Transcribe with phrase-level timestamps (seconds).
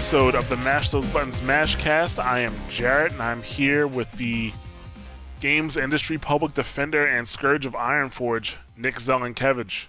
[0.00, 2.18] episode of the Mash Those Buttons Mashcast.
[2.18, 4.50] I am Jarret and I'm here with the
[5.40, 9.88] games industry public defender and scourge of Ironforge, Nick Zielenkievicz.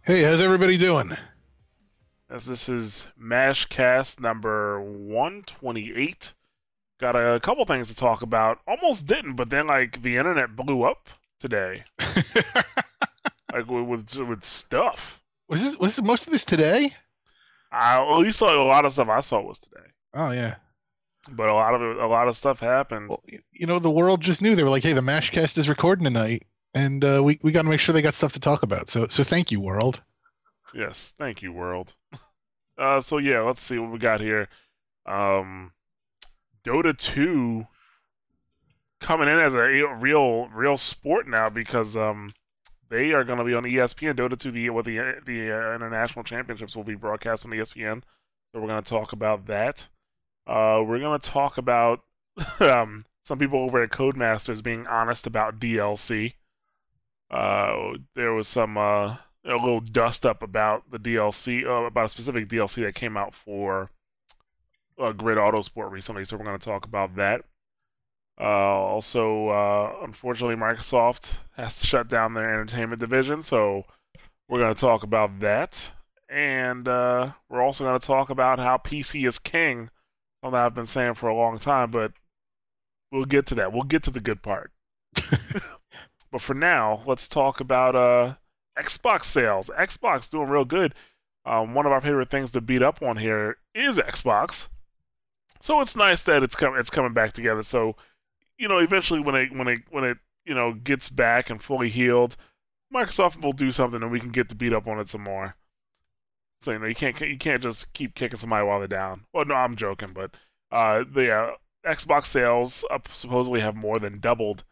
[0.00, 1.14] Hey, how's everybody doing?
[2.30, 6.32] As this is Mashcast number 128.
[6.98, 8.60] Got a couple things to talk about.
[8.66, 11.84] Almost didn't, but then like the internet blew up today.
[13.52, 15.22] like with with, stuff.
[15.50, 16.94] Was this was most of this today?
[17.72, 19.86] I at least a lot of stuff I saw was today.
[20.14, 20.56] Oh yeah.
[21.30, 23.10] But a lot of it, a lot of stuff happened.
[23.10, 26.04] Well, you know, the world just knew they were like, "Hey, the Mashcast is recording
[26.04, 28.88] tonight, and uh, we we got to make sure they got stuff to talk about."
[28.88, 30.02] So so thank you, world.
[30.74, 31.94] Yes, thank you, world.
[32.78, 34.48] Uh, so yeah, let's see what we got here.
[35.04, 35.72] Um,
[36.64, 37.66] Dota two
[39.00, 39.60] coming in as a
[39.98, 42.32] real real sport now because um
[42.90, 44.14] they are going to be on ESPN.
[44.14, 48.02] Dota two the what the the uh, international championships will be broadcast on ESPN.
[48.52, 49.88] So we're going to talk about that.
[50.46, 52.00] Uh, we're going to talk about
[52.60, 56.34] um, some people over at Codemasters being honest about DLC.
[57.30, 62.08] Uh, there was some uh, a little dust up about the DLC, uh, about a
[62.08, 63.90] specific DLC that came out for
[64.98, 66.24] uh, Grid Autosport recently.
[66.24, 67.44] So we're going to talk about that.
[68.40, 73.84] Uh, also, uh, unfortunately, Microsoft has to shut down their entertainment division, so
[74.48, 75.90] we're going to talk about that.
[76.30, 79.90] And uh, we're also going to talk about how PC is king,
[80.42, 82.12] something I've been saying for a long time, but
[83.12, 83.74] we'll get to that.
[83.74, 84.70] We'll get to the good part.
[86.32, 88.36] but for now, let's talk about uh,
[88.78, 89.70] Xbox sales.
[89.78, 90.94] Xbox doing real good.
[91.44, 94.68] Um, one of our favorite things to beat up on here is Xbox.
[95.60, 97.62] So it's nice that it's com- it's coming back together.
[97.62, 97.96] So
[98.60, 101.88] you know, eventually when it when it when it you know gets back and fully
[101.88, 102.36] healed,
[102.94, 105.56] Microsoft will do something and we can get to beat up on it some more.
[106.60, 109.24] So you know you can't you can't just keep kicking somebody while they're down.
[109.32, 110.36] Well, no, I'm joking, but
[110.70, 111.50] uh, the uh,
[111.86, 114.64] Xbox sales uh, supposedly have more than doubled,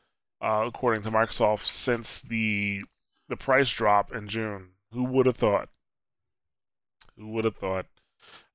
[0.42, 2.82] uh, according to Microsoft, since the
[3.30, 4.68] the price drop in June.
[4.92, 5.70] Who would have thought?
[7.16, 7.86] Who would have thought?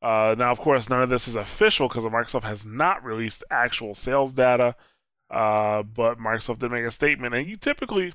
[0.02, 3.96] Uh, now, of course, none of this is official because Microsoft has not released actual
[3.96, 4.76] sales data.
[5.30, 8.14] Uh, but Microsoft did make a statement, and you typically,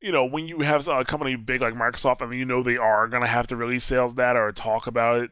[0.00, 3.08] you know, when you have a company big like Microsoft, and you know they are
[3.08, 5.30] going to have to release sales data or talk about it,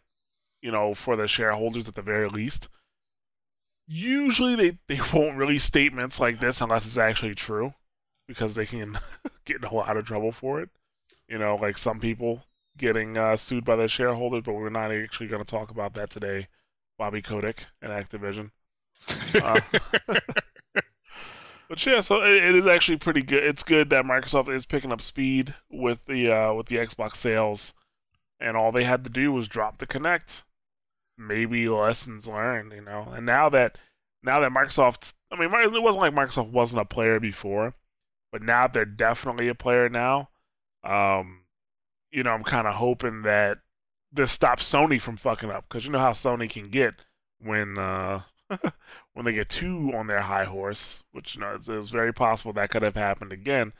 [0.62, 2.68] you know, for the shareholders at the very least.
[3.86, 7.74] Usually, they they won't release statements like this unless it's actually true,
[8.26, 8.98] because they can
[9.44, 10.70] get in a whole lot of trouble for it.
[11.28, 12.44] You know, like some people
[12.78, 16.10] getting uh, sued by their shareholders, but we're not actually going to talk about that
[16.10, 16.48] today.
[16.96, 18.50] Bobby Kotick and Activision.
[19.34, 19.60] Uh,
[21.68, 23.42] but yeah, so it, it is actually pretty good.
[23.42, 27.74] It's good that Microsoft is picking up speed with the uh, with the Xbox sales,
[28.40, 30.42] and all they had to do was drop the Kinect.
[31.16, 33.12] Maybe lessons learned, you know.
[33.14, 33.76] And now that
[34.22, 37.74] now that Microsoft, I mean, it wasn't like Microsoft wasn't a player before,
[38.32, 40.30] but now they're definitely a player now.
[40.84, 41.42] Um,
[42.10, 43.58] you know, I'm kind of hoping that
[44.12, 46.94] this stops Sony from fucking up because you know how Sony can get
[47.40, 48.22] when uh,
[49.14, 52.52] when they get two on their high horse, which you know it's, it's very possible
[52.52, 53.72] that could have happened again.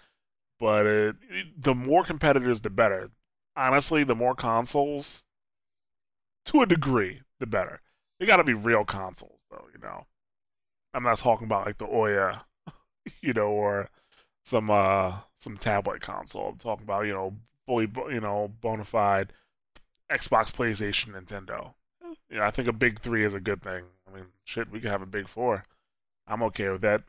[0.58, 3.10] But it, it, the more competitors, the better.
[3.56, 5.24] Honestly, the more consoles,
[6.47, 7.80] to a degree, the better.
[8.18, 9.66] They got to be real consoles, though.
[9.72, 10.06] You know,
[10.94, 12.42] I'm not talking about like the Ouya,
[13.21, 13.91] you know, or
[14.44, 16.48] some uh some tablet console.
[16.50, 17.36] I'm talking about you know
[17.66, 19.32] fully you know bona fide
[20.10, 21.74] Xbox, PlayStation, Nintendo.
[22.30, 23.84] You know, I think a big three is a good thing.
[24.07, 25.65] I mean, shit, we could have a big four.
[26.27, 27.03] I'm okay with that.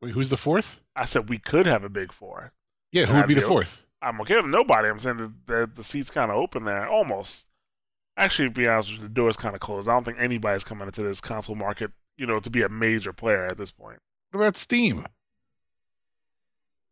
[0.00, 0.80] Wait, who's the fourth?
[0.94, 2.52] I said we could have a big four.
[2.92, 3.82] Yeah, who would be the fourth?
[4.00, 4.88] I'm okay with nobody.
[4.88, 7.46] I'm saying that the, the seat's kind of open there, almost.
[8.16, 9.88] Actually, to be honest with you, the door's kind of closed.
[9.88, 13.12] I don't think anybody's coming into this console market, you know, to be a major
[13.12, 14.00] player at this point.
[14.30, 15.06] What about Steam?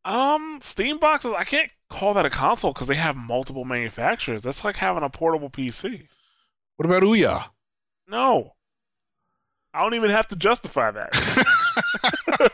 [0.05, 1.35] Um, Steam boxes.
[1.37, 4.43] I can't call that a console because they have multiple manufacturers.
[4.43, 6.06] That's like having a portable PC.
[6.81, 7.44] What about Ouya?
[8.09, 8.55] No.
[9.75, 11.12] I don't even have to justify that.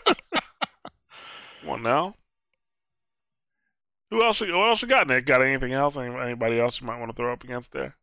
[1.64, 2.16] well, now.
[4.10, 4.40] Who else?
[4.40, 5.26] What else you got, Nick?
[5.26, 5.96] Got anything else?
[5.96, 7.94] Anybody else you might want to throw up against there?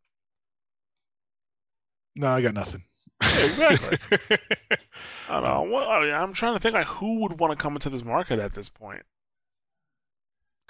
[2.15, 2.83] No, I got nothing.
[3.21, 3.97] Yeah, exactly.
[5.27, 5.63] I don't know.
[5.63, 8.05] What, I mean, I'm trying to think like who would want to come into this
[8.05, 9.03] market at this point.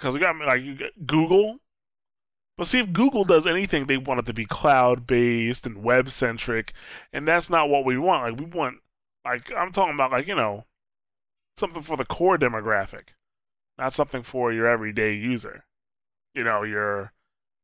[0.00, 1.60] Because we got like you got Google,
[2.56, 6.10] but see, if Google does anything, they want it to be cloud based and web
[6.10, 6.72] centric,
[7.12, 8.22] and that's not what we want.
[8.22, 8.78] Like we want,
[9.24, 10.64] like I'm talking about, like you know,
[11.56, 13.08] something for the core demographic,
[13.76, 15.64] not something for your everyday user.
[16.34, 17.12] You know, your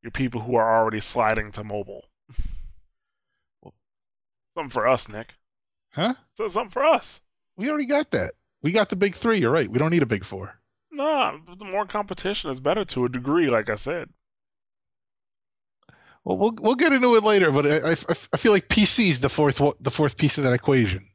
[0.03, 2.07] your people who are already sliding to mobile.
[3.63, 3.75] well,
[4.57, 5.35] something for us, Nick.
[5.93, 6.15] Huh?
[6.37, 7.21] So something for us.
[7.57, 8.33] We already got that.
[8.63, 9.39] We got the big three.
[9.39, 9.71] You're right.
[9.71, 10.61] We don't need a big four.
[10.93, 14.11] Nah, the more competition is better to a degree, like I said.
[16.25, 17.97] Well, we'll we'll get into it later, but I, I,
[18.33, 21.07] I feel like PC is the fourth the fourth piece of that equation.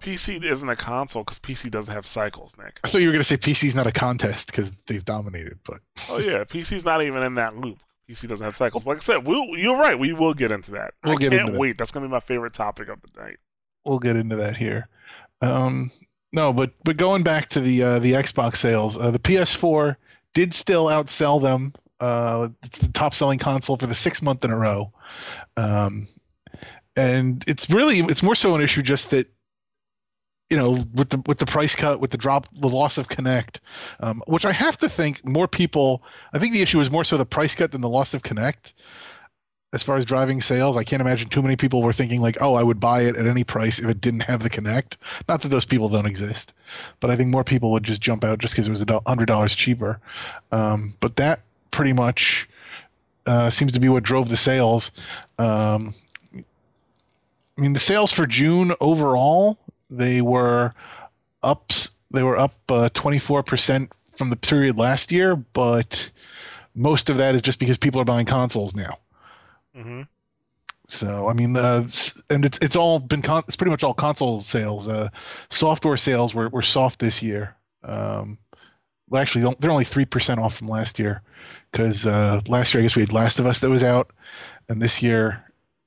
[0.00, 2.80] PC isn't a console because PC doesn't have cycles, Nick.
[2.84, 5.58] I thought you were going to say PC is not a contest because they've dominated,
[5.64, 7.78] but oh yeah, PC's not even in that loop.
[8.08, 8.86] PC doesn't have cycles.
[8.86, 9.98] Like I said, we'll, you're right.
[9.98, 10.94] We will get into that.
[11.02, 11.70] We'll I get can't into wait.
[11.70, 11.78] That.
[11.78, 13.38] That's going to be my favorite topic of the night.
[13.84, 14.88] We'll get into that here.
[15.40, 15.90] Um,
[16.32, 19.96] no, but but going back to the uh, the Xbox sales, uh, the PS4
[20.34, 21.72] did still outsell them.
[22.00, 24.92] Uh, it's the top selling console for the sixth month in a row.
[25.56, 26.08] Um,
[26.96, 29.28] and it's really it's more so an issue just that
[30.50, 33.60] you know with the with the price cut with the drop the loss of Kinect
[34.00, 36.02] um, which i have to think more people
[36.32, 38.72] i think the issue is more so the price cut than the loss of Kinect.
[39.72, 42.54] As far as driving sales i can't imagine too many people were thinking like oh
[42.54, 44.96] i would buy it at any price if it didn't have the Kinect.
[45.28, 46.54] Not that those people don't exist
[47.00, 49.26] but i think more people would just jump out just because it was a hundred
[49.26, 50.00] dollars cheaper.
[50.52, 51.40] Um, but that
[51.76, 52.48] pretty much
[53.26, 54.90] uh, seems to be what drove the sales
[55.38, 55.94] um,
[57.56, 59.58] I mean, the sales for June overall
[59.90, 60.74] they were
[61.42, 61.72] up.
[62.12, 62.54] They were up
[62.92, 66.10] twenty four percent from the period last year, but
[66.74, 68.98] most of that is just because people are buying consoles now.
[69.76, 70.02] Mm-hmm.
[70.88, 71.88] So I mean, uh,
[72.30, 74.88] and it's it's all been con- it's pretty much all console sales.
[74.88, 75.08] Uh,
[75.50, 77.56] software sales were were soft this year.
[77.82, 78.38] Um,
[79.08, 81.22] well, actually, they're only three percent off from last year
[81.70, 84.10] because uh, last year I guess we had Last of Us that was out,
[84.68, 85.44] and this year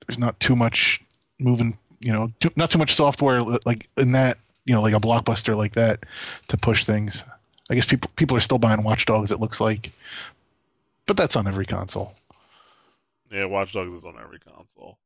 [0.07, 1.01] there's not too much
[1.39, 4.99] moving you know, too, not too much software like in that, you know, like a
[4.99, 6.05] blockbuster like that
[6.47, 7.25] to push things.
[7.69, 9.31] I guess people people are still buying Watch Dogs.
[9.31, 9.91] It looks like,
[11.05, 12.13] but that's on every console.
[13.31, 14.97] Yeah, Watch Dogs is on every console,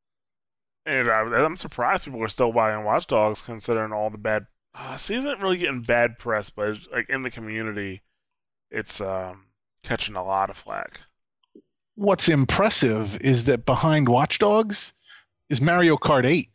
[0.86, 4.46] and I, am surprised people are still buying Watch Dogs considering all the bad.
[4.76, 8.02] Uh, see, isn't really getting bad press, but like in the community,
[8.72, 9.48] it's um,
[9.84, 11.02] catching a lot of flack.
[11.96, 14.94] What's impressive is that behind Watch Dogs
[15.50, 16.50] is Mario Kart 8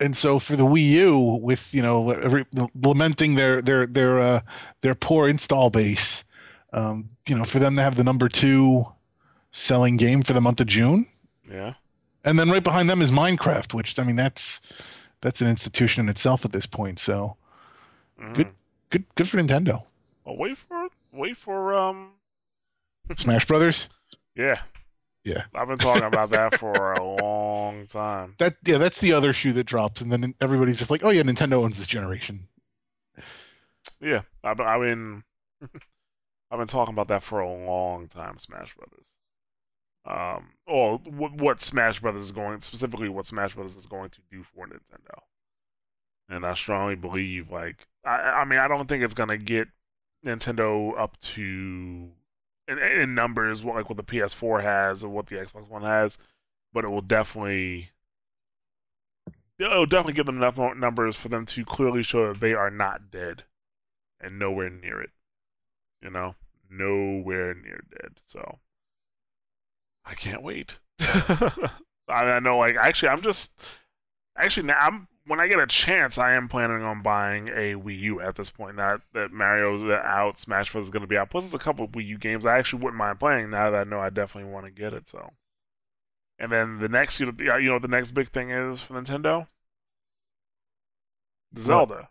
[0.00, 4.40] and so for the Wii U, with you know every, lamenting their their their uh,
[4.80, 6.24] their poor install base,
[6.72, 8.86] um, you know, for them to have the number two
[9.50, 11.06] selling game for the month of June.
[11.48, 11.74] Yeah.
[12.24, 14.60] And then right behind them is Minecraft, which I mean that's
[15.20, 16.98] that's an institution in itself at this point.
[16.98, 17.36] So
[18.20, 18.34] mm.
[18.34, 18.48] good
[18.88, 19.84] good good for Nintendo.
[20.26, 20.79] Wait for
[21.12, 22.12] wait for um
[23.16, 23.88] Smash Brothers.
[24.34, 24.60] Yeah.
[25.24, 25.44] Yeah.
[25.54, 28.34] I've been talking about that for a long time.
[28.38, 31.22] That yeah, that's the other shoe that drops, and then everybody's just like, "Oh yeah,
[31.22, 32.48] Nintendo owns this generation."
[34.00, 35.24] Yeah, I, I mean,
[36.50, 38.38] I've been talking about that for a long time.
[38.38, 39.14] Smash Brothers.
[40.06, 44.20] Um, or what, what Smash Brothers is going specifically, what Smash Brothers is going to
[44.30, 45.20] do for Nintendo.
[46.28, 49.68] And I strongly believe, like, I, I mean, I don't think it's gonna get
[50.24, 52.10] Nintendo up to
[52.68, 56.18] in, in numbers, like what the PS4 has or what the Xbox One has,
[56.72, 57.90] but it will definitely
[59.58, 63.10] it'll definitely give them enough numbers for them to clearly show that they are not
[63.10, 63.44] dead
[64.20, 65.10] and nowhere near it.
[66.02, 66.34] You know,
[66.70, 68.20] nowhere near dead.
[68.24, 68.58] So
[70.04, 70.78] I can't wait.
[72.08, 73.60] I know, like actually, I'm just
[74.36, 78.00] actually now I'm when I get a chance, I am planning on buying a Wii
[78.00, 78.74] U at this point.
[78.74, 81.30] Not that Mario's out, Smash Bros is going to be out.
[81.30, 83.86] Plus, there's a couple of Wii U games I actually wouldn't mind playing now that
[83.86, 85.06] I know I definitely want to get it.
[85.06, 85.30] So,
[86.36, 89.46] and then the next, you know, you know, the next big thing is for Nintendo,
[91.56, 92.08] Zelda.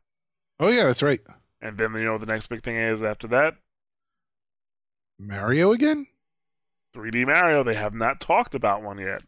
[0.57, 1.19] Oh yeah, that's right.
[1.61, 3.55] And then you know the next big thing is after that,
[5.19, 6.07] Mario again.
[6.95, 7.63] 3D Mario.
[7.63, 9.23] They have not talked about one yet.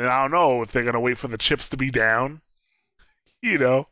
[0.00, 2.40] And I don't know if they're gonna wait for the chips to be down.
[3.42, 3.86] You know.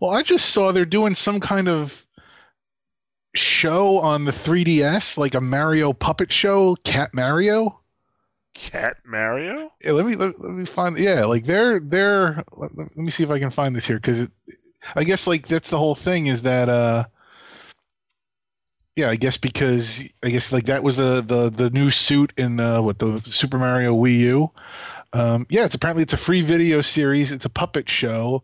[0.00, 2.04] Well, I just saw they're doing some kind of
[3.36, 7.80] show on the 3DS, like a Mario puppet show, Cat Mario.
[8.54, 9.70] Cat Mario?
[9.84, 10.98] Yeah, let me let, let, me find.
[10.98, 12.42] Yeah, like they're they're.
[12.56, 14.28] Let, let me see if I can find this here because
[14.96, 17.04] I guess like that's the whole thing is that uh
[18.96, 22.58] yeah, I guess because I guess like that was the the the new suit in
[22.58, 24.50] uh, what the Super Mario Wii U.
[25.12, 27.30] Um, yeah, it's apparently it's a free video series.
[27.30, 28.42] It's a puppet show,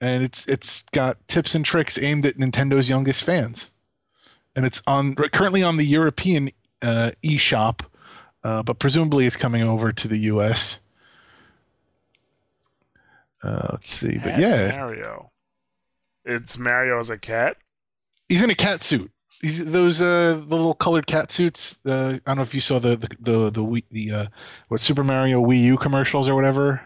[0.00, 3.70] and it's it's got tips and tricks aimed at Nintendo's youngest fans,
[4.54, 7.80] and it's on currently on the European uh, eShop,
[8.44, 10.78] uh, but presumably it's coming over to the US.
[13.42, 15.32] Uh, let's see, cat but yeah, Mario.
[16.24, 17.56] It's Mario as a cat.
[18.28, 19.10] He's in a cat suit.
[19.42, 21.78] Those uh the little colored cat suits.
[21.86, 24.26] Uh, I don't know if you saw the the the the, the uh
[24.68, 26.80] what Super Mario Wii U commercials or whatever.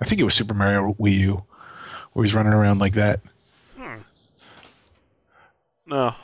[0.00, 1.44] I think it was Super Mario Wii U,
[2.12, 3.20] where he's running around like that.
[3.76, 3.96] Hmm.
[5.86, 6.14] No.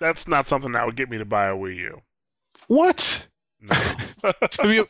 [0.00, 2.02] That's not something that would get me to buy a Wii U.
[2.66, 3.26] What?
[3.60, 3.76] No.
[4.50, 4.82] to be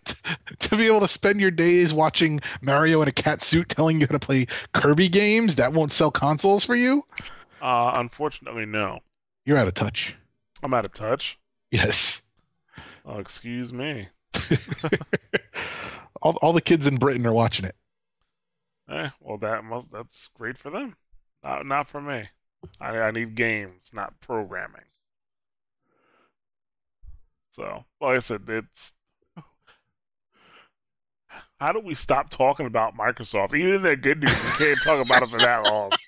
[0.60, 4.06] to be able to spend your days watching Mario in a cat suit telling you
[4.06, 7.04] how to play Kirby games that won't sell consoles for you?
[7.60, 9.00] uh, unfortunately, no.
[9.44, 10.14] You're out of touch.
[10.62, 11.38] I'm out of touch.
[11.70, 12.22] Yes.
[13.04, 14.08] Oh, excuse me.
[16.22, 17.74] all all the kids in Britain are watching it.
[18.88, 20.96] Eh, well, that must that's great for them.
[21.42, 22.28] Not not for me.
[22.80, 24.84] I I need games, not programming.
[27.50, 28.94] So, like I said, it's
[31.58, 33.54] how do we stop talking about Microsoft?
[33.54, 35.90] Even their good news, we can't talk about it for that long.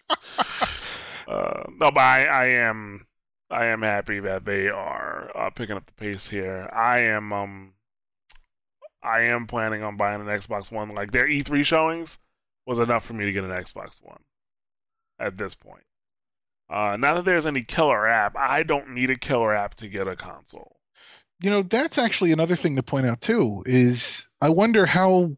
[1.26, 3.06] Uh, no, but I, I am
[3.54, 6.68] I am happy that they are uh, picking up the pace here.
[6.72, 7.74] I am um
[9.00, 10.92] I am planning on buying an Xbox One.
[10.92, 12.18] Like their E3 showings
[12.66, 14.22] was enough for me to get an Xbox One
[15.20, 15.84] at this point.
[16.68, 20.08] Uh, not that there's any killer app, I don't need a killer app to get
[20.08, 20.80] a console.
[21.40, 23.62] You know, that's actually another thing to point out too.
[23.66, 25.36] Is I wonder how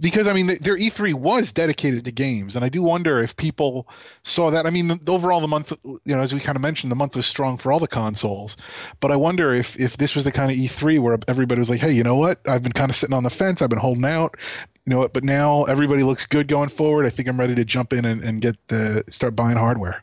[0.00, 3.88] because I mean their E3 was dedicated to games, and I do wonder if people
[4.24, 4.66] saw that.
[4.66, 7.14] I mean, the, overall the month, you know, as we kind of mentioned, the month
[7.14, 8.56] was strong for all the consoles,
[9.00, 11.80] but I wonder if if this was the kind of E3 where everybody was like,
[11.80, 12.40] hey, you know what?
[12.48, 13.62] I've been kind of sitting on the fence.
[13.62, 14.36] I've been holding out.
[14.84, 15.12] You know what?
[15.12, 17.06] But now everybody looks good going forward.
[17.06, 20.02] I think I'm ready to jump in and, and get the start buying hardware.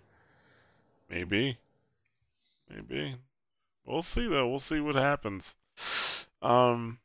[1.09, 1.57] Maybe.
[2.69, 3.15] Maybe.
[3.85, 4.47] We'll see though.
[4.47, 5.55] We'll see what happens.
[6.41, 6.99] Um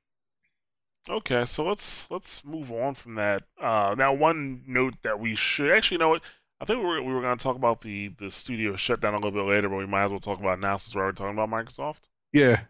[1.08, 3.42] Okay, so let's let's move on from that.
[3.60, 6.22] Uh now one note that we should actually you know what
[6.60, 9.30] I think we were we were gonna talk about the the studio shutdown a little
[9.30, 11.50] bit later, but we might as well talk about now since we're already talking about
[11.50, 12.00] Microsoft.
[12.32, 12.62] Yeah.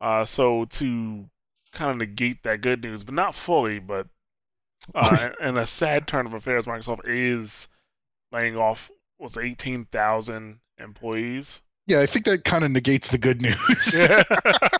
[0.00, 1.28] Uh so to
[1.72, 4.06] kind of negate that good news, but not fully, but
[4.94, 7.68] uh and a sad turn of affairs, Microsoft is
[8.30, 11.62] laying off was eighteen thousand employees.
[11.88, 13.92] Yeah, I think that kind of negates the good news.
[13.94, 14.22] yeah,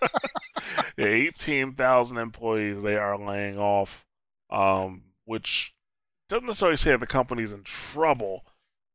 [0.98, 4.04] 18,000 employees they are laying off,
[4.50, 5.74] um, which
[6.28, 8.44] doesn't necessarily say that the company's in trouble.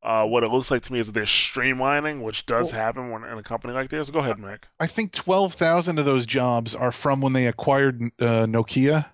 [0.01, 3.10] Uh, what it looks like to me is that they're streamlining, which does Well- happen
[3.10, 4.10] when in a company like this.
[4.10, 4.67] Go ahead, Nick.
[4.79, 9.05] I think 12,000 of those jobs are from when they acquired uh, Nokia.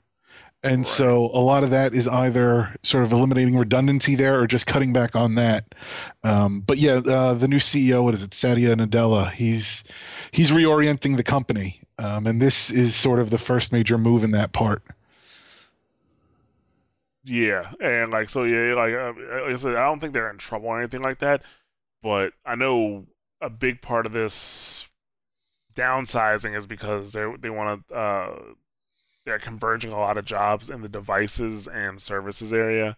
[0.61, 0.85] And Right.
[0.87, 4.91] so a lot of that is either sort of eliminating redundancy there or just cutting
[4.91, 5.73] back on that.
[6.23, 9.31] Um, but yeah, uh, the new CEO, what is it, Satya Nadella?
[9.31, 9.85] He's
[10.31, 14.31] he's reorienting the company, um, and this is sort of the first major move in
[14.31, 14.81] that part.
[17.25, 19.13] Yeah, and like so, yeah, like, uh,
[19.43, 21.43] like I said, I don't think they're in trouble or anything like that.
[22.01, 23.05] But I know
[23.41, 24.87] a big part of this
[25.75, 28.39] downsizing is because they they want to uh,
[29.25, 32.95] they're converging a lot of jobs in the devices and services area,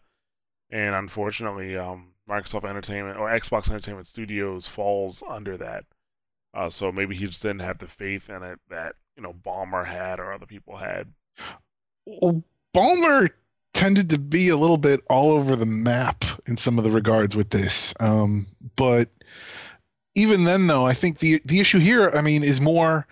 [0.70, 5.86] and unfortunately, um, Microsoft Entertainment or Xbox Entertainment Studios falls under that.
[6.53, 9.86] Uh, so maybe he just didn't have the faith in it that you know Ballmer
[9.86, 11.08] had or other people had.
[12.05, 12.43] Well,
[12.75, 13.29] Ballmer
[13.74, 17.36] tended to be a little bit all over the map in some of the regards
[17.36, 17.93] with this.
[18.00, 19.10] Um, but
[20.15, 23.08] even then, though, I think the the issue here, I mean, is more.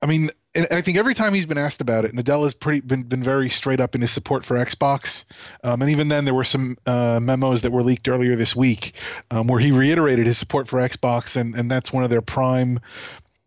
[0.00, 3.04] I mean, and I think every time he's been asked about it, Nadella's pretty been
[3.04, 5.24] been very straight up in his support for Xbox.
[5.64, 8.94] Um, and even then, there were some uh, memos that were leaked earlier this week
[9.30, 12.80] um, where he reiterated his support for Xbox, and and that's one of their prime.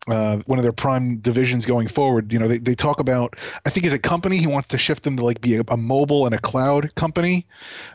[0.08, 2.32] Uh, one of their prime divisions going forward.
[2.32, 3.36] You know, they, they talk about,
[3.66, 5.78] I think as a company, he wants to shift them to like be a, a
[5.78, 7.48] mobile and a cloud company.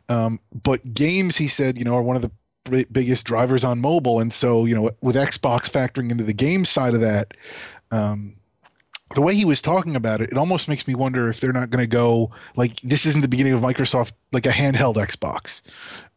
[0.08, 2.32] Um, but games, he said, you know, are one of the
[2.90, 4.18] biggest drivers on mobile.
[4.18, 7.32] And so, you know, with Xbox factoring into the game side of that,
[7.92, 8.34] um,
[9.14, 11.70] the way he was talking about it, it almost makes me wonder if they're not
[11.70, 15.62] going to go like this isn't the beginning of Microsoft, like a handheld Xbox.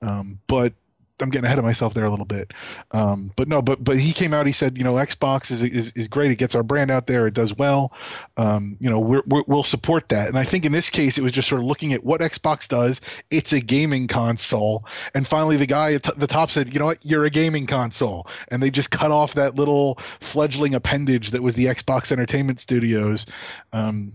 [0.01, 0.73] Um, but
[1.20, 2.51] I'm getting ahead of myself there a little bit.
[2.91, 4.48] Um, but no, but but he came out.
[4.48, 6.32] He said, you know, Xbox is is, is great.
[6.32, 7.27] It gets our brand out there.
[7.27, 7.93] It does well.
[8.36, 10.27] Um, you know, we're, we'll support that.
[10.27, 12.67] And I think in this case, it was just sort of looking at what Xbox
[12.67, 13.00] does.
[13.29, 14.86] It's a gaming console.
[15.13, 18.27] And finally, the guy at the top said, you know what, you're a gaming console.
[18.48, 23.25] And they just cut off that little fledgling appendage that was the Xbox Entertainment Studios.
[23.72, 24.13] Um,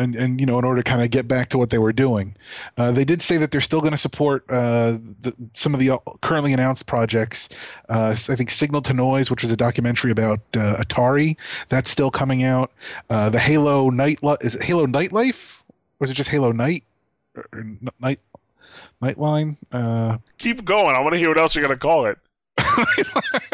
[0.00, 1.92] and, and you know in order to kind of get back to what they were
[1.92, 2.34] doing
[2.76, 5.98] uh, they did say that they're still going to support uh, the, some of the
[6.22, 7.48] currently announced projects
[7.88, 11.36] uh, i think signal to noise which was a documentary about uh, atari
[11.68, 12.72] that's still coming out
[13.10, 15.60] uh, the halo night is it halo nightlife
[15.98, 16.84] or is it just halo night
[17.36, 17.64] or, or
[18.00, 18.20] night
[19.02, 20.96] nightline uh, Keep going.
[20.96, 22.18] I want to hear what else you're gonna call it.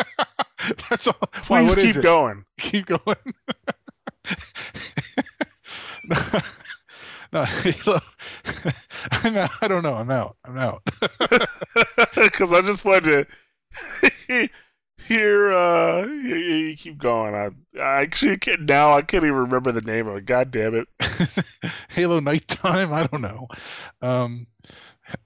[0.91, 1.15] That's all.
[1.49, 2.45] Why, Please is keep going.
[2.59, 3.17] Keep going.
[7.33, 8.01] no, Halo.
[9.11, 9.51] I'm out.
[9.61, 9.95] I don't know.
[9.95, 10.37] I'm out.
[10.45, 10.83] I'm out.
[12.15, 13.27] Because I just wanted
[14.29, 14.49] to
[15.07, 15.53] hear.
[15.53, 17.35] Uh, you, you keep going.
[17.35, 20.27] I, I actually can't, now I can't even remember the name of it.
[20.27, 20.89] God damn it!
[21.91, 22.93] Halo Nighttime.
[22.93, 23.49] I don't know.
[24.03, 24.47] Um,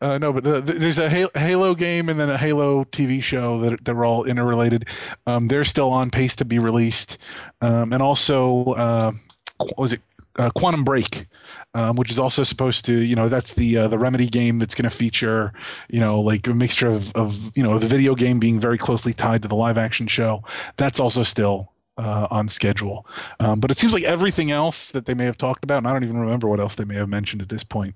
[0.00, 3.22] uh, no, but the, the, there's a Halo, Halo game and then a Halo TV
[3.22, 4.86] show that they're all interrelated.
[5.26, 7.18] Um, they're still on pace to be released,
[7.62, 9.12] um, and also uh,
[9.58, 10.02] what was it
[10.40, 11.26] uh, Quantum Break,
[11.74, 14.74] um, which is also supposed to, you know, that's the uh, the Remedy game that's
[14.74, 15.52] going to feature,
[15.90, 19.12] you know, like a mixture of of you know the video game being very closely
[19.12, 20.42] tied to the live action show.
[20.78, 23.06] That's also still uh, on schedule.
[23.38, 25.92] Um, but it seems like everything else that they may have talked about, and I
[25.92, 27.94] don't even remember what else they may have mentioned at this point,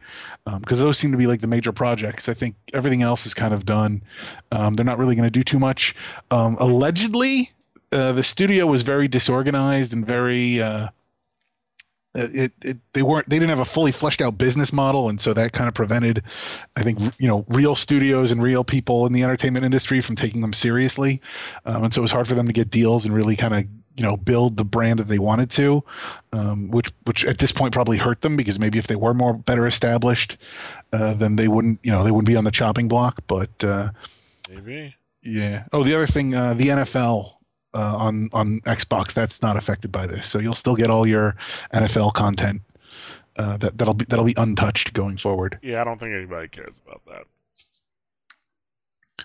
[0.61, 2.29] because those seem to be like the major projects.
[2.29, 4.03] I think everything else is kind of done.
[4.53, 5.95] Um, they're not really going to do too much.
[6.31, 7.53] Um, allegedly,
[7.93, 10.61] uh, the studio was very disorganized and very.
[10.61, 10.89] Uh,
[12.15, 15.09] it, it they weren't they didn't have a fully fleshed out business model.
[15.09, 16.23] And so that kind of prevented
[16.77, 20.41] i think you know real studios and real people in the entertainment industry from taking
[20.41, 21.21] them seriously.
[21.67, 23.65] Um, and so it was hard for them to get deals and really kind of
[23.97, 25.85] you know build the brand that they wanted to
[26.33, 29.33] um, which which at this point probably hurt them because maybe if they were more
[29.35, 30.37] better established
[30.93, 33.21] uh, then they wouldn't you know they wouldn't be on the chopping block.
[33.27, 33.91] But uh,
[34.51, 34.95] Maybe.
[35.23, 35.65] yeah.
[35.73, 37.33] Oh the other thing uh, the nfl
[37.75, 41.37] uh, on on xbox that's not affected by this so you'll still get all your
[41.75, 42.63] nfl content
[43.37, 46.81] uh, that that'll be that'll be untouched going forward Yeah, I don't think anybody cares
[46.87, 47.25] about that.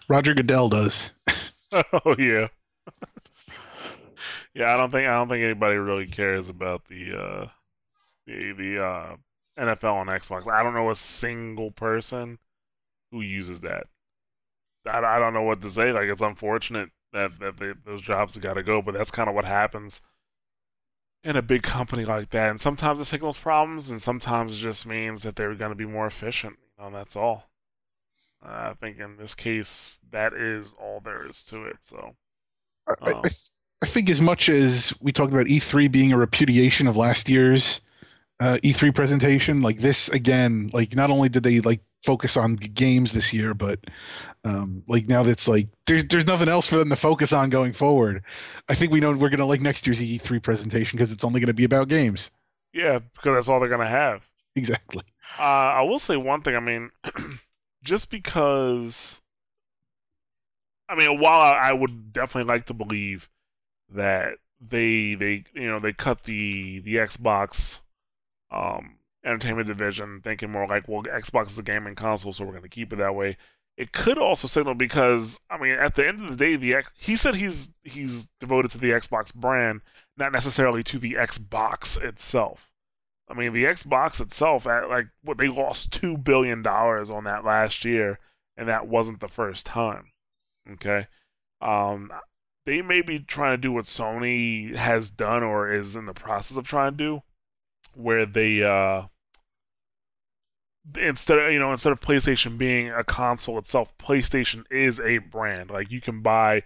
[0.07, 1.11] roger goodell does
[1.71, 2.47] oh yeah.
[4.55, 7.47] yeah, I don't think I don't think anybody really cares about the uh
[8.25, 9.15] the the uh
[9.59, 10.47] NFL on Xbox.
[10.51, 12.39] I don't know a single person
[13.11, 13.87] who uses that.
[14.89, 15.91] I, I don't know what to say.
[15.91, 19.29] Like it's unfortunate that that they, those jobs have got to go, but that's kind
[19.29, 20.01] of what happens
[21.23, 22.49] in a big company like that.
[22.49, 25.85] And sometimes it signals problems, and sometimes it just means that they're going to be
[25.85, 26.57] more efficient.
[26.61, 27.49] You know, and that's all.
[28.43, 31.77] Uh, I think in this case, that is all there is to it.
[31.81, 32.15] So.
[32.87, 33.23] I, I, Um,
[33.81, 37.81] I think as much as we talked about E3 being a repudiation of last year's
[38.39, 43.11] uh, E3 presentation, like this again, like not only did they like focus on games
[43.11, 43.79] this year, but
[44.43, 47.73] um, like now that's like there's there's nothing else for them to focus on going
[47.73, 48.23] forward.
[48.67, 51.53] I think we know we're gonna like next year's E3 presentation because it's only gonna
[51.53, 52.31] be about games.
[52.73, 54.23] Yeah, because that's all they're gonna have.
[54.55, 55.03] Exactly.
[55.37, 56.55] Uh, I will say one thing.
[56.55, 56.91] I mean,
[57.83, 59.21] just because,
[60.87, 63.29] I mean, while I, I would definitely like to believe
[63.91, 67.79] that they they you know they cut the the Xbox
[68.51, 68.98] um
[69.29, 72.91] entertainment division, thinking more like, well, Xbox is a gaming console, so we're gonna keep
[72.91, 73.37] it that way.
[73.77, 76.91] It could also signal because I mean, at the end of the day, the X,
[76.97, 79.81] he said he's he's devoted to the Xbox brand,
[80.17, 82.71] not necessarily to the Xbox itself.
[83.29, 87.45] I mean, the Xbox itself, at like what they lost two billion dollars on that
[87.45, 88.19] last year,
[88.57, 90.11] and that wasn't the first time.
[90.73, 91.07] Okay,
[91.61, 92.11] um,
[92.65, 96.57] they may be trying to do what Sony has done or is in the process
[96.57, 97.23] of trying to do,
[97.93, 99.03] where they uh,
[100.97, 105.69] instead of you know instead of PlayStation being a console itself, PlayStation is a brand.
[105.69, 106.63] Like you can buy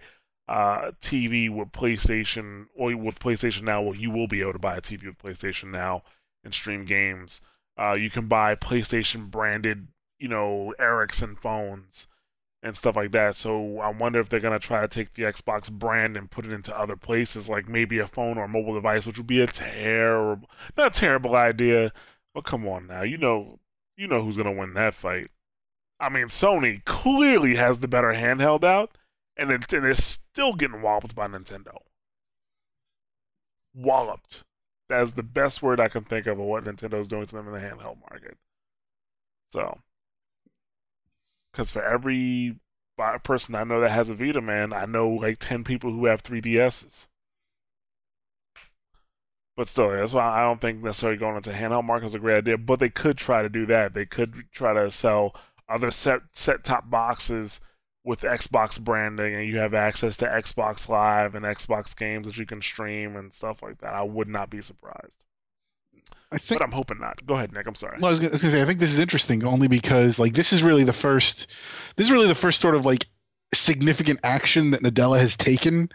[0.48, 3.82] uh, TV with PlayStation or with PlayStation Now.
[3.82, 6.02] Well, you will be able to buy a TV with PlayStation Now
[6.42, 7.40] and stream games.
[7.78, 12.06] Uh, you can buy PlayStation branded, you know, Ericsson phones
[12.62, 13.36] and stuff like that.
[13.36, 16.52] So I wonder if they're gonna try to take the Xbox brand and put it
[16.52, 19.46] into other places, like maybe a phone or a mobile device, which would be a
[19.46, 21.92] terrible, not a terrible idea.
[22.34, 23.60] But come on now, you know,
[23.96, 25.30] you know who's gonna win that fight.
[26.00, 28.96] I mean, Sony clearly has the better handheld out,
[29.36, 31.78] and it, and it's still getting walloped by Nintendo.
[33.74, 34.42] Walloped.
[34.88, 37.54] That's the best word I can think of of what Nintendo's doing to them in
[37.54, 38.36] the handheld market.
[39.50, 39.78] So,
[41.52, 42.56] because for every
[43.22, 46.22] person I know that has a Vita, man, I know like 10 people who have
[46.22, 47.08] 3DSs.
[49.56, 52.38] But still, that's why I don't think necessarily going into handheld market is a great
[52.38, 52.58] idea.
[52.58, 53.94] But they could try to do that.
[53.94, 55.34] They could try to sell
[55.68, 57.60] other set set top boxes
[58.04, 62.46] with Xbox branding, and you have access to Xbox Live and Xbox games that you
[62.46, 63.98] can stream and stuff like that.
[63.98, 65.24] I would not be surprised.
[66.30, 67.24] I think But I'm hoping not.
[67.24, 67.66] Go ahead, Nick.
[67.66, 67.98] I'm sorry.
[67.98, 70.18] Well, I was gonna, I was gonna say I think this is interesting only because
[70.18, 71.46] like this is really the first,
[71.96, 73.06] this is really the first sort of like
[73.54, 75.90] significant action that Nadella has taken,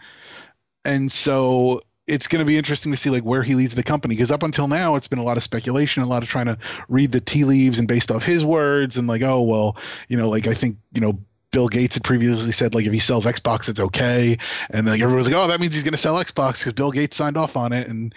[0.84, 4.14] and so it's going to be interesting to see like where he leads the company
[4.14, 6.58] because up until now it's been a lot of speculation, a lot of trying to
[6.88, 9.76] read the tea leaves and based off his words and like oh well
[10.08, 11.18] you know like I think you know
[11.52, 14.38] Bill Gates had previously said like if he sells Xbox, it's okay,
[14.70, 17.16] and like everyone's like, oh, that means he's going to sell Xbox because Bill Gates
[17.16, 18.14] signed off on it, and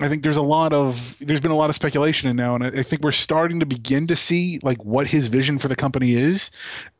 [0.00, 2.62] I think there's a lot of there's been a lot of speculation in now, and
[2.62, 6.12] I, think we're starting to begin to see like what his vision for the company
[6.12, 6.52] is,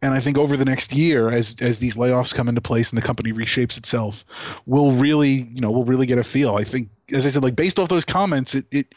[0.02, 2.98] and I think over the next year, as as these layoffs come into place and
[2.98, 4.24] the company reshapes itself,
[4.66, 6.56] we'll really you know we'll really get a feel.
[6.56, 8.92] I think, as I said, like based off those comments, it it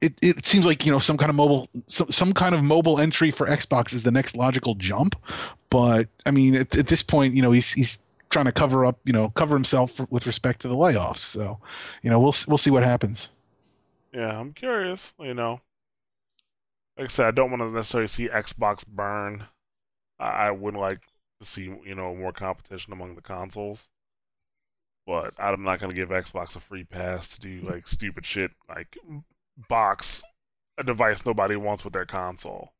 [0.00, 2.98] it, it seems like you know some kind of mobile some, some kind of mobile
[2.98, 5.14] entry for Xbox is the next logical jump,
[5.68, 7.98] but I mean at, at this point, you know he's he's
[8.30, 11.18] trying to cover up you know cover himself for, with respect to the layoffs.
[11.18, 11.58] So,
[12.02, 13.28] you know we'll we'll see what happens.
[14.12, 15.14] Yeah, I'm curious.
[15.18, 15.60] You know,
[16.96, 19.46] like I said, I don't want to necessarily see Xbox burn.
[20.18, 21.02] I, I would like
[21.40, 23.90] to see you know more competition among the consoles,
[25.06, 28.96] but I'm not gonna give Xbox a free pass to do like stupid shit like
[29.68, 30.22] box
[30.78, 32.72] a device nobody wants with their console.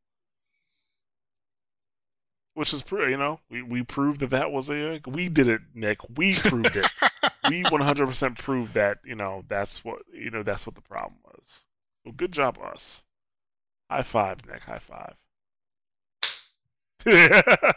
[2.55, 5.99] Which is, you know, we, we proved that that was a, we did it, Nick.
[6.17, 6.87] We proved it.
[7.49, 11.65] we 100% proved that, you know, that's what, you know, that's what the problem was.
[12.05, 13.03] well good job, us.
[13.91, 14.63] High five, Nick.
[14.65, 15.15] High five.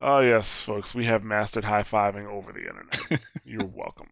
[0.00, 0.94] oh, yes, folks.
[0.94, 3.22] We have mastered high fiving over the internet.
[3.44, 4.08] You're welcome.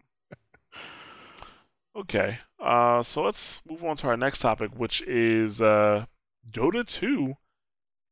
[1.96, 6.06] Okay, uh, so let's move on to our next topic, which is uh,
[6.50, 7.36] Dota 2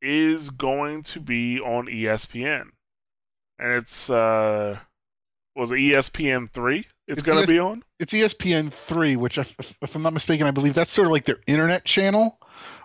[0.03, 2.65] is going to be on ESPN.
[3.59, 4.81] And it's, uh,
[5.55, 7.83] was it ESPN 3 it's, it's going to be on?
[8.01, 11.25] It's ESPN 3, which, if, if I'm not mistaken, I believe that's sort of like
[11.25, 12.39] their internet channel,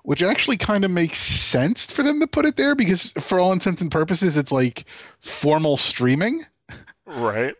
[0.03, 3.51] which actually kind of makes sense for them to put it there because, for all
[3.51, 4.85] intents and purposes, it's like
[5.19, 6.45] formal streaming.
[7.05, 7.55] Right.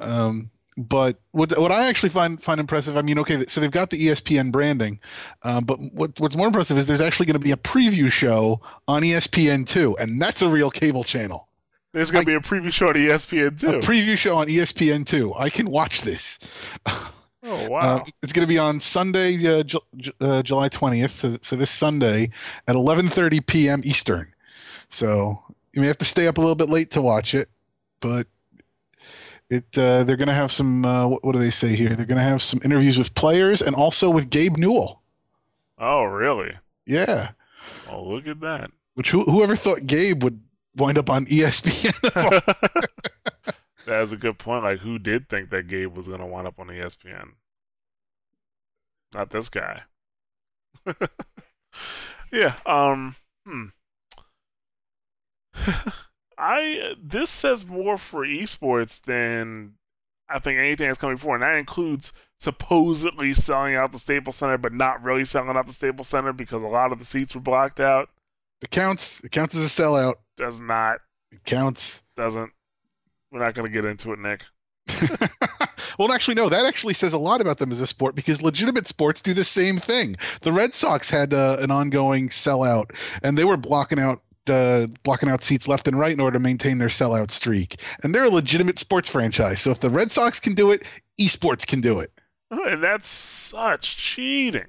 [0.00, 3.90] Um, but what what I actually find find impressive, I mean, okay, so they've got
[3.90, 5.00] the ESPN branding,
[5.42, 8.60] uh, but what what's more impressive is there's actually going to be a preview show
[8.86, 11.48] on ESPN two, and that's a real cable channel.
[11.92, 13.68] There's going to be a preview show on ESPN two.
[13.68, 15.32] A preview show on ESPN two.
[15.34, 16.38] I can watch this.
[16.86, 17.10] Oh
[17.42, 17.78] wow!
[17.78, 19.80] Uh, it's going to be on Sunday, uh, Ju-
[20.20, 21.20] uh, July twentieth.
[21.20, 22.30] So, so, this Sunday
[22.68, 23.80] at eleven thirty p.m.
[23.82, 24.34] Eastern.
[24.90, 27.48] So you may have to stay up a little bit late to watch it,
[28.00, 28.26] but
[29.50, 31.94] it uh, they're going to have some uh, what, what, do they say here?
[31.94, 35.02] They're going to have some interviews with players and also with Gabe Newell.
[35.78, 36.54] Oh, really?
[36.86, 37.30] Yeah.
[37.88, 38.70] Oh, look at that.
[38.94, 40.40] Which who, whoever thought Gabe would
[40.74, 41.92] wind up on ESPN?
[43.86, 44.64] That's a good point.
[44.64, 47.32] Like, who did think that Gabe was going to wind up on ESPN?
[49.14, 49.82] Not this guy.
[52.32, 52.54] yeah.
[52.66, 53.16] Um.
[53.46, 53.66] Hmm.
[56.38, 59.74] I this says more for esports than
[60.28, 64.58] I think anything that's coming forward, and that includes supposedly selling out the Staples Center,
[64.58, 67.40] but not really selling out the Staples Center because a lot of the seats were
[67.40, 68.10] blocked out.
[68.62, 69.20] It counts.
[69.20, 70.14] It counts as a sellout.
[70.36, 70.98] Does not.
[71.32, 72.02] It counts.
[72.16, 72.52] Doesn't.
[73.30, 74.44] We're not going to get into it, Nick.
[75.98, 76.48] well, actually, no.
[76.48, 79.44] That actually says a lot about them as a sport because legitimate sports do the
[79.44, 80.16] same thing.
[80.42, 82.90] The Red Sox had uh, an ongoing sellout,
[83.22, 86.42] and they were blocking out uh, blocking out seats left and right in order to
[86.42, 87.80] maintain their sellout streak.
[88.02, 89.60] And they're a legitimate sports franchise.
[89.60, 90.82] So if the Red Sox can do it,
[91.20, 92.12] esports can do it.
[92.50, 94.66] And that's such cheating.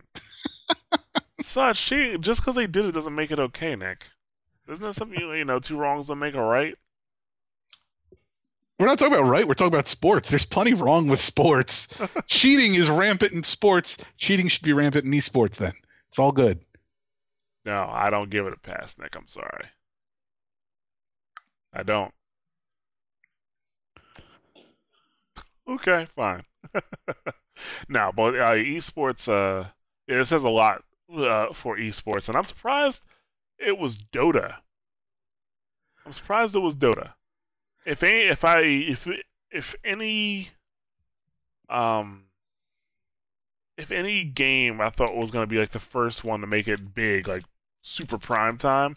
[1.42, 2.22] such cheating.
[2.22, 4.06] Just because they did it doesn't make it okay, Nick.
[4.70, 5.60] Isn't that something you, you know?
[5.60, 6.76] Two wrongs don't make a right.
[8.80, 9.48] We're not talking about right.
[9.48, 10.30] We're talking about sports.
[10.30, 11.88] There's plenty wrong with sports.
[12.28, 13.98] Cheating is rampant in sports.
[14.18, 15.56] Cheating should be rampant in esports.
[15.56, 15.74] Then
[16.10, 16.60] it's all good.
[17.68, 19.14] No, I don't give it a pass, Nick.
[19.14, 19.66] I'm sorry.
[21.74, 22.14] I don't.
[25.68, 26.44] Okay, fine.
[27.90, 29.66] now, but uh, esports, uh,
[30.08, 33.04] it says a lot uh, for esports, and I'm surprised
[33.60, 34.60] it was Dota.
[36.06, 37.16] I'm surprised it was Dota.
[37.86, 39.10] If any, if I, if
[39.52, 40.52] if any,
[41.68, 42.28] um,
[43.78, 46.94] if any game I thought was gonna be like the first one to make it
[46.94, 47.44] big, like
[47.88, 48.94] super prime time.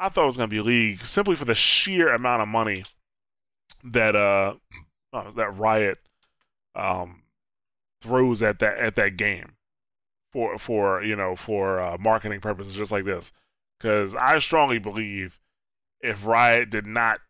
[0.00, 2.84] I thought it was going to be League simply for the sheer amount of money
[3.84, 4.54] that uh,
[5.12, 5.98] uh that Riot
[6.74, 7.22] um
[8.00, 9.56] throws at that at that game
[10.32, 13.32] for for you know for uh, marketing purposes just like this
[13.78, 15.40] because I strongly believe
[16.00, 17.20] if Riot did not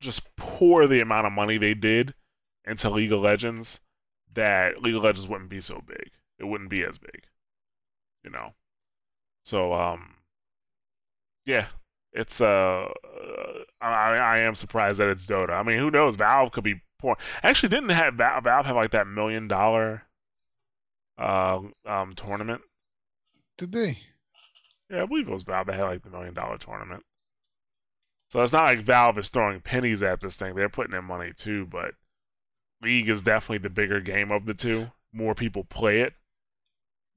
[0.00, 2.14] just pour the amount of money they did
[2.66, 3.80] into League of Legends
[4.32, 7.24] that League of Legends wouldn't be so big it wouldn't be as big
[8.22, 8.52] you know
[9.44, 10.16] so um
[11.46, 11.66] yeah,
[12.12, 12.86] it's uh,
[13.80, 15.50] I, I am surprised that it's Dota.
[15.50, 16.16] I mean, who knows?
[16.16, 17.16] Valve could be poor.
[17.42, 20.02] Actually, didn't have Valve, Valve have like that million dollar
[21.18, 22.62] uh um tournament?
[23.58, 23.98] Did they?
[24.90, 27.04] Yeah, I believe it was Valve that had like the million dollar tournament.
[28.30, 30.54] So it's not like Valve is throwing pennies at this thing.
[30.54, 31.92] They're putting in money too, but
[32.82, 34.90] League is definitely the bigger game of the two.
[35.12, 36.14] More people play it.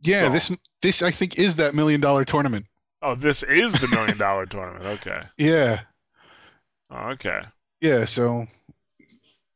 [0.02, 2.68] Yeah, So- this this I think is that million dollar tournament.
[3.02, 4.86] Oh, this is the million dollar tournament.
[4.86, 5.22] Okay.
[5.38, 5.82] Yeah,
[6.90, 7.42] Oh, okay.
[7.82, 8.06] yeah.
[8.06, 8.48] So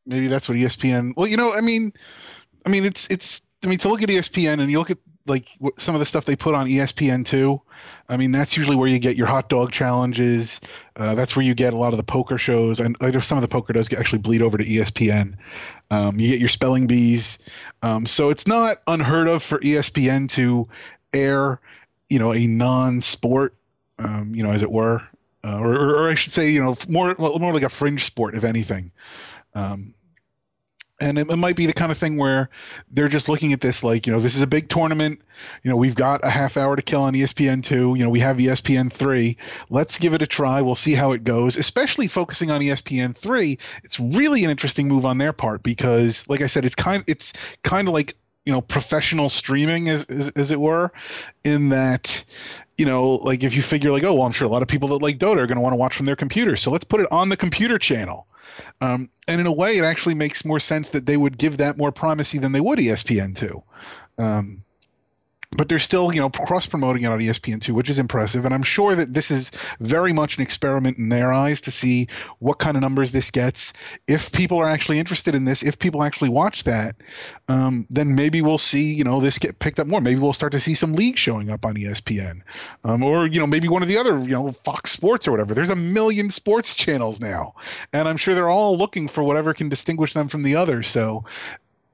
[0.05, 1.13] maybe that's what ESPN.
[1.15, 1.93] Well, you know, I mean,
[2.65, 3.41] I mean, it's it's.
[3.63, 6.05] I mean, to look at ESPN and you look at like what, some of the
[6.05, 7.61] stuff they put on ESPN two.
[8.09, 10.59] I mean, that's usually where you get your hot dog challenges.
[10.95, 13.37] Uh, that's where you get a lot of the poker shows, and I know some
[13.37, 15.35] of the poker does actually bleed over to ESPN.
[15.89, 17.37] Um, you get your spelling bees,
[17.81, 20.67] um, so it's not unheard of for ESPN to
[21.13, 21.59] air,
[22.11, 23.55] you know, a non-sport,
[23.97, 25.01] um, you know, as it were,
[25.45, 28.43] uh, or, or, I should say, you know, more more like a fringe sport, if
[28.43, 28.91] anything.
[29.55, 29.93] Um,
[30.99, 32.49] and it, it might be the kind of thing where
[32.91, 35.21] they're just looking at this like, you know, this is a big tournament.
[35.63, 37.95] You know, we've got a half hour to kill on ESPN two.
[37.95, 39.37] You know, we have ESPN three.
[39.69, 40.61] Let's give it a try.
[40.61, 41.55] We'll see how it goes.
[41.55, 46.41] Especially focusing on ESPN three, it's really an interesting move on their part because, like
[46.41, 47.31] I said, it's kind it's
[47.63, 48.15] kind of like
[48.45, 50.91] you know professional streaming as, as as it were,
[51.43, 52.23] in that
[52.77, 54.89] you know, like if you figure like, oh, well, I'm sure a lot of people
[54.89, 56.99] that like Dota are going to want to watch from their computer, so let's put
[56.99, 58.27] it on the computer channel.
[58.81, 61.77] Um, and in a way, it actually makes more sense that they would give that
[61.77, 63.63] more primacy than they would ESPN two.
[64.17, 64.63] Um,
[65.57, 68.45] but they're still, you know, cross promoting it on E ESPN2, which is impressive.
[68.45, 72.07] And I'm sure that this is very much an experiment in their eyes to see
[72.39, 73.73] what kind of numbers this gets.
[74.07, 76.95] If people are actually interested in this, if people actually watch that,
[77.49, 79.99] um, then maybe we'll see, you know, this get picked up more.
[79.99, 82.41] Maybe we'll start to see some leagues showing up on ESPN,
[82.85, 85.53] um, or you know, maybe one of the other, you know, Fox Sports or whatever.
[85.53, 87.53] There's a million sports channels now,
[87.91, 90.87] and I'm sure they're all looking for whatever can distinguish them from the others.
[90.87, 91.25] So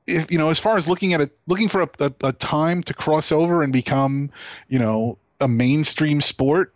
[0.07, 2.81] if you know as far as looking at it looking for a, a, a time
[2.83, 4.31] to cross over and become
[4.69, 6.73] you know a mainstream sport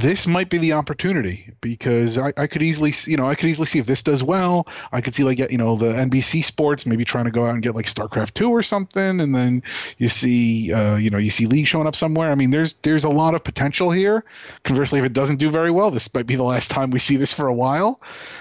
[0.00, 3.66] this might be the opportunity because I, I could easily you know I could easily
[3.66, 7.04] see if this does well I could see like you know the NBC sports maybe
[7.04, 9.62] trying to go out and get like StarCraft 2 or something and then
[9.98, 12.30] you see uh, you know you see league showing up somewhere.
[12.30, 14.24] I mean there's there's a lot of potential here.
[14.64, 17.16] Conversely if it doesn't do very well this might be the last time we see
[17.16, 18.00] this for a while.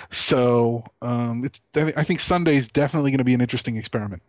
[0.10, 4.24] So um, it's I think Sunday is definitely going to be an interesting experiment.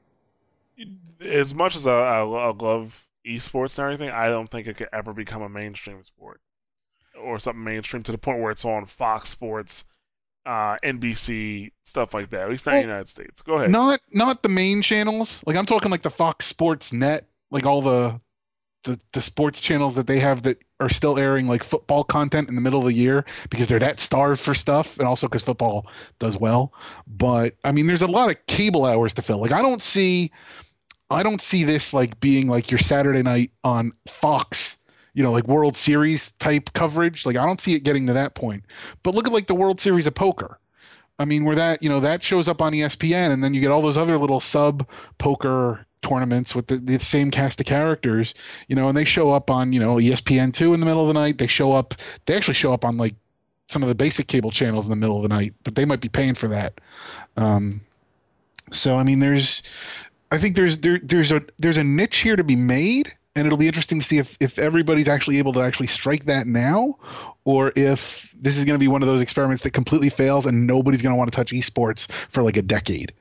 [1.21, 5.15] As much as I, I love esports and everything, I don't think it could ever
[5.15, 6.41] become a mainstream sport
[7.25, 9.85] or something mainstream to the point where it's on Fox Sports,
[10.47, 12.43] uh, NBC, stuff like that.
[12.43, 13.41] At least not in the United States.
[13.43, 13.71] Go ahead.
[13.71, 17.81] not not the main channels like i'm talking like the fox sports net like all
[17.81, 18.21] the
[18.85, 22.55] the, the sports channels that they have that are still airing like football content in
[22.55, 25.87] the middle of the year because they're that starved for stuff and also because football
[26.19, 26.71] does well
[27.07, 30.31] but i mean there's a lot of cable hours to fill like i don't see
[31.09, 34.77] i don't see this like being like your saturday night on fox
[35.15, 38.35] you know like world series type coverage like i don't see it getting to that
[38.35, 38.65] point
[39.03, 40.59] but look at like the world series of poker
[41.19, 43.71] I mean, where that you know that shows up on ESPN, and then you get
[43.71, 44.87] all those other little sub
[45.19, 48.35] poker tournaments with the, the same cast of characters,
[48.69, 51.09] you know, and they show up on you know ESPN two in the middle of
[51.09, 51.39] the night.
[51.39, 51.95] They show up,
[52.27, 53.15] they actually show up on like
[53.69, 56.01] some of the basic cable channels in the middle of the night, but they might
[56.01, 56.81] be paying for that.
[57.37, 57.81] Um,
[58.73, 59.63] so I mean, there's,
[60.33, 63.59] I think there's there there's a there's a niche here to be made, and it'll
[63.59, 66.99] be interesting to see if if everybody's actually able to actually strike that now,
[67.45, 70.67] or if this is going to be one of those experiments that completely fails and
[70.67, 73.13] nobody's going to want to touch esports for like a decade.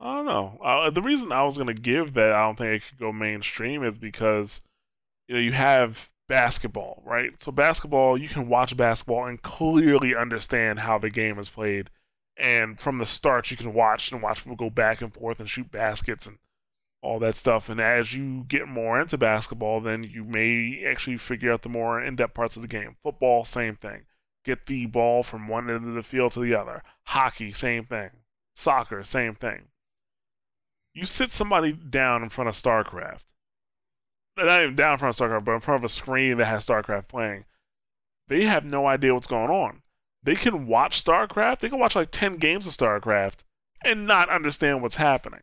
[0.00, 0.58] I don't know.
[0.62, 3.82] Uh, the reason I was gonna give that I don't think it could go mainstream
[3.82, 4.60] is because
[5.26, 7.30] you know you have basketball, right?
[7.42, 11.90] So basketball, you can watch basketball and clearly understand how the game is played,
[12.36, 15.48] and from the start, you can watch and watch people go back and forth and
[15.48, 16.38] shoot baskets and
[17.02, 17.68] all that stuff.
[17.68, 22.02] And as you get more into basketball, then you may actually figure out the more
[22.02, 22.96] in-depth parts of the game.
[23.02, 24.06] Football, same thing.
[24.44, 26.82] Get the ball from one end of the field to the other.
[27.04, 28.10] Hockey, same thing.
[28.54, 29.68] Soccer, same thing
[30.96, 33.24] you sit somebody down in front of StarCraft,
[34.38, 36.66] not even down in front of StarCraft, but in front of a screen that has
[36.66, 37.44] StarCraft playing,
[38.28, 39.82] they have no idea what's going on.
[40.22, 43.40] They can watch StarCraft, they can watch like 10 games of StarCraft
[43.84, 45.42] and not understand what's happening.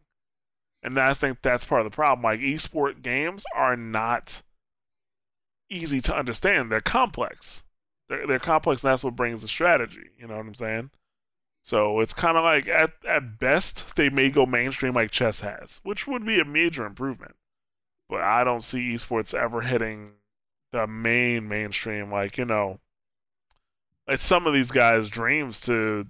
[0.84, 2.24] And I think that's part of the problem.
[2.24, 4.44] Like, esport games are not
[5.70, 7.64] easy to understand, they're complex.
[8.10, 10.10] They're, they're complex, and that's what brings the strategy.
[10.20, 10.92] You know what I'm saying?
[11.64, 15.80] So it's kind of like at at best they may go mainstream like chess has,
[15.84, 17.36] which would be a major improvement.
[18.10, 20.12] But I don't see esports ever hitting
[20.74, 22.80] the main mainstream like you know.
[24.06, 26.08] It's some of these guys' dreams to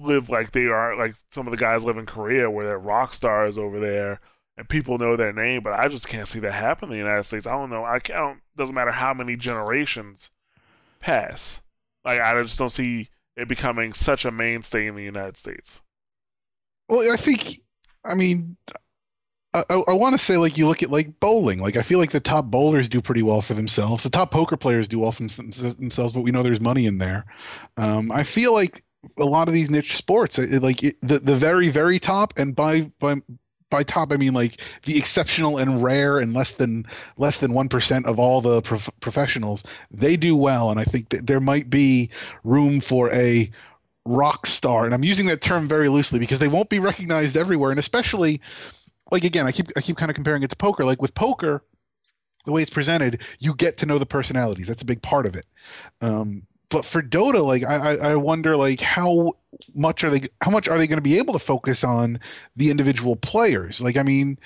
[0.00, 3.14] live like they are like some of the guys live in Korea where they're rock
[3.14, 4.20] stars over there
[4.56, 7.22] and people know their name, but I just can't see that happen in the United
[7.22, 7.46] States.
[7.46, 7.84] I don't know.
[7.84, 8.40] I can't.
[8.56, 10.30] Doesn't matter how many generations
[11.00, 11.62] pass.
[12.04, 15.80] Like I just don't see it becoming such a mainstay in the United States.
[16.88, 17.60] Well, I think,
[18.04, 18.56] I mean,
[19.54, 21.60] I, I, I want to say like you look at like bowling.
[21.60, 24.02] Like I feel like the top bowlers do pretty well for themselves.
[24.02, 27.26] The top poker players do well for themselves, but we know there's money in there.
[27.76, 28.82] Um, I feel like
[29.18, 32.90] a lot of these niche sports, it, like the the very very top, and by
[32.98, 33.16] by
[33.70, 37.68] by top I mean like the exceptional and rare and less than less than one
[37.68, 39.62] percent of all the prof- professionals.
[39.90, 42.10] They do well, and I think that there might be
[42.44, 43.50] room for a
[44.04, 47.70] rock star, and I'm using that term very loosely because they won't be recognized everywhere,
[47.70, 48.40] and especially
[49.10, 50.84] like again, I keep I keep kind of comparing it to poker.
[50.84, 51.62] Like with poker,
[52.44, 54.66] the way it's presented, you get to know the personalities.
[54.66, 55.46] That's a big part of it.
[56.00, 59.36] Um, but for Dota, like I, I wonder like how
[59.74, 62.20] much are they how much are they going to be able to focus on
[62.56, 63.80] the individual players?
[63.80, 64.38] Like I mean,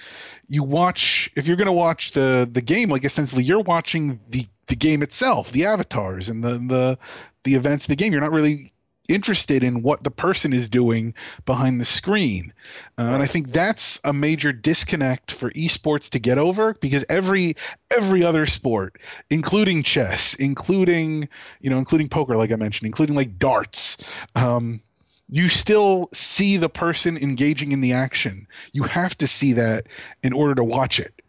[0.48, 4.46] you watch if you're going to watch the the game, like essentially you're watching the
[4.68, 6.98] the game itself, the avatars and the the
[7.44, 8.12] the events of the game.
[8.12, 8.72] You're not really
[9.12, 12.52] interested in what the person is doing behind the screen.
[12.98, 17.56] Uh, and I think that's a major disconnect for esports to get over because every
[17.96, 18.98] every other sport,
[19.30, 21.28] including chess, including
[21.60, 23.96] you know, including poker, like I mentioned, including like darts,
[24.34, 24.80] um,
[25.28, 28.46] you still see the person engaging in the action.
[28.72, 29.86] You have to see that
[30.22, 31.22] in order to watch it.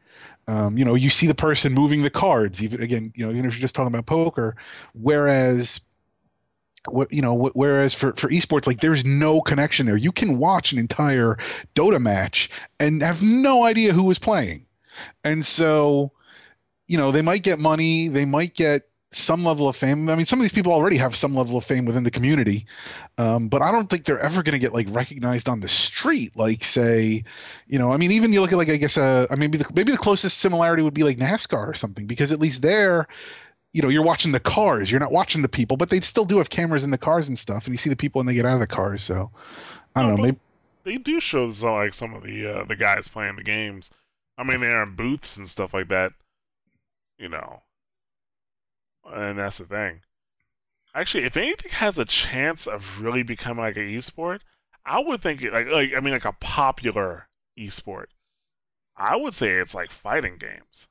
[0.48, 2.62] Um, you know, you see the person moving the cards.
[2.62, 4.56] Even again, you know, even if you're just talking about poker,
[4.94, 5.80] whereas
[7.10, 9.98] you know whereas for for esports like there's no connection there.
[9.98, 11.38] You can watch an entire
[11.76, 14.66] dota match and have no idea who was playing.
[15.24, 16.12] And so
[16.88, 20.10] you know they might get money they might get some level of fame.
[20.10, 22.66] I mean some of these people already have some level of fame within the community
[23.18, 26.36] um, but i don't think they're ever going to get like recognized on the street
[26.36, 27.24] like say
[27.68, 29.66] you know i mean even you look at like i guess uh, I maybe the,
[29.76, 33.08] maybe the closest similarity would be like nascar or something because at least there
[33.74, 36.38] you know, you're watching the cars, you're not watching the people, but they still do
[36.38, 38.46] have cameras in the cars and stuff, and you see the people when they get
[38.46, 39.02] out of the cars.
[39.02, 39.32] So
[39.96, 40.24] I don't no, know.
[40.24, 40.40] Maybe
[40.84, 43.90] they do show some, like some of the uh, the guys playing the games.
[44.38, 46.14] I mean, they're in booths and stuff like that.
[47.18, 47.64] You know,
[49.12, 50.02] and that's the thing.
[50.94, 54.42] Actually, if anything has a chance of really becoming like an esport,
[54.86, 58.06] I would think it like like I mean like a popular esport.
[58.96, 60.88] I would say it's like fighting games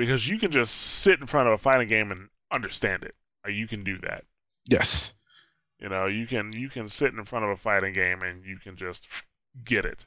[0.00, 3.14] because you can just sit in front of a fighting game and understand it.
[3.44, 4.24] Like you can do that.
[4.66, 5.12] Yes.
[5.78, 8.56] You know, you can you can sit in front of a fighting game and you
[8.56, 9.06] can just
[9.62, 10.06] get it.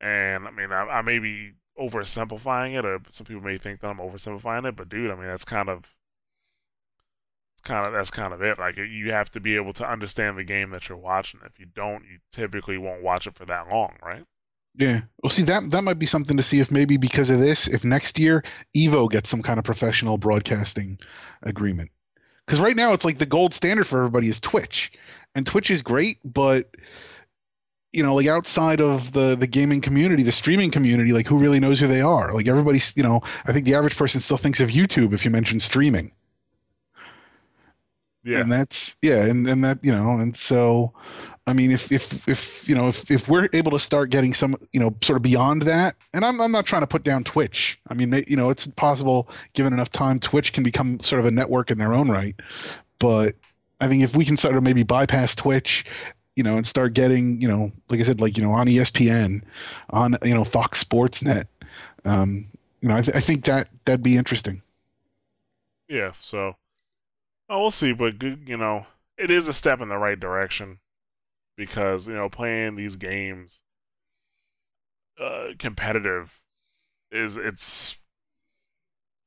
[0.00, 3.88] And I mean, I, I may be oversimplifying it, or some people may think that
[3.88, 5.96] I'm oversimplifying it, but dude, I mean, that's kind of
[7.64, 8.60] kind of that's kind of it.
[8.60, 11.40] Like you have to be able to understand the game that you're watching.
[11.44, 14.24] If you don't, you typically won't watch it for that long, right?
[14.76, 15.02] Yeah.
[15.22, 17.84] Well, see that that might be something to see if maybe because of this, if
[17.84, 18.44] next year
[18.76, 20.98] Evo gets some kind of professional broadcasting
[21.42, 21.90] agreement.
[22.46, 24.92] Because right now it's like the gold standard for everybody is Twitch,
[25.34, 26.74] and Twitch is great, but
[27.92, 31.60] you know, like outside of the the gaming community, the streaming community, like who really
[31.60, 32.32] knows who they are?
[32.32, 35.30] Like everybody's, you know, I think the average person still thinks of YouTube if you
[35.30, 36.12] mention streaming.
[38.22, 38.40] Yeah.
[38.40, 40.92] And that's yeah, and and that you know, and so
[41.50, 44.56] I mean, if if if you know if if we're able to start getting some
[44.72, 47.78] you know sort of beyond that, and I'm I'm not trying to put down Twitch.
[47.88, 51.26] I mean, they, you know, it's possible given enough time, Twitch can become sort of
[51.26, 52.36] a network in their own right.
[53.00, 53.34] But
[53.80, 55.84] I think if we can sort of maybe bypass Twitch,
[56.36, 59.42] you know, and start getting you know, like I said, like you know, on ESPN,
[59.90, 61.48] on you know Fox Sports Net,
[62.04, 62.46] um,
[62.80, 64.62] you know, I, th- I think that that'd be interesting.
[65.88, 66.12] Yeah.
[66.20, 66.54] So,
[67.48, 68.86] oh, we'll see, but you know,
[69.18, 70.78] it is a step in the right direction
[71.60, 73.60] because you know playing these games
[75.20, 76.40] uh, competitive
[77.12, 77.98] is it's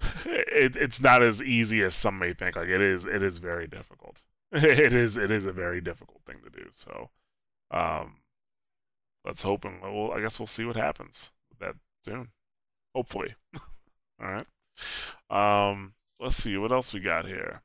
[0.26, 2.56] it, it's not as easy as some may think.
[2.56, 4.24] Like it is, it is very difficult.
[4.52, 6.70] it is, it is a very difficult thing to do.
[6.72, 7.12] So,
[7.70, 8.16] um,
[9.24, 12.30] let's hope and well, I guess we'll see what happens with that soon.
[12.96, 13.36] Hopefully.
[14.20, 14.48] All right.
[15.30, 17.62] Um, let's see what else we got here.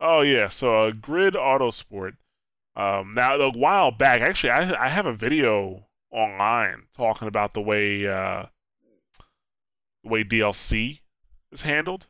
[0.00, 2.14] Oh yeah, so uh, Grid Autosport
[2.76, 7.60] um, now, a while back, actually, I I have a video online talking about the
[7.60, 8.46] way uh,
[10.02, 11.00] the way DLC
[11.52, 12.06] is handled,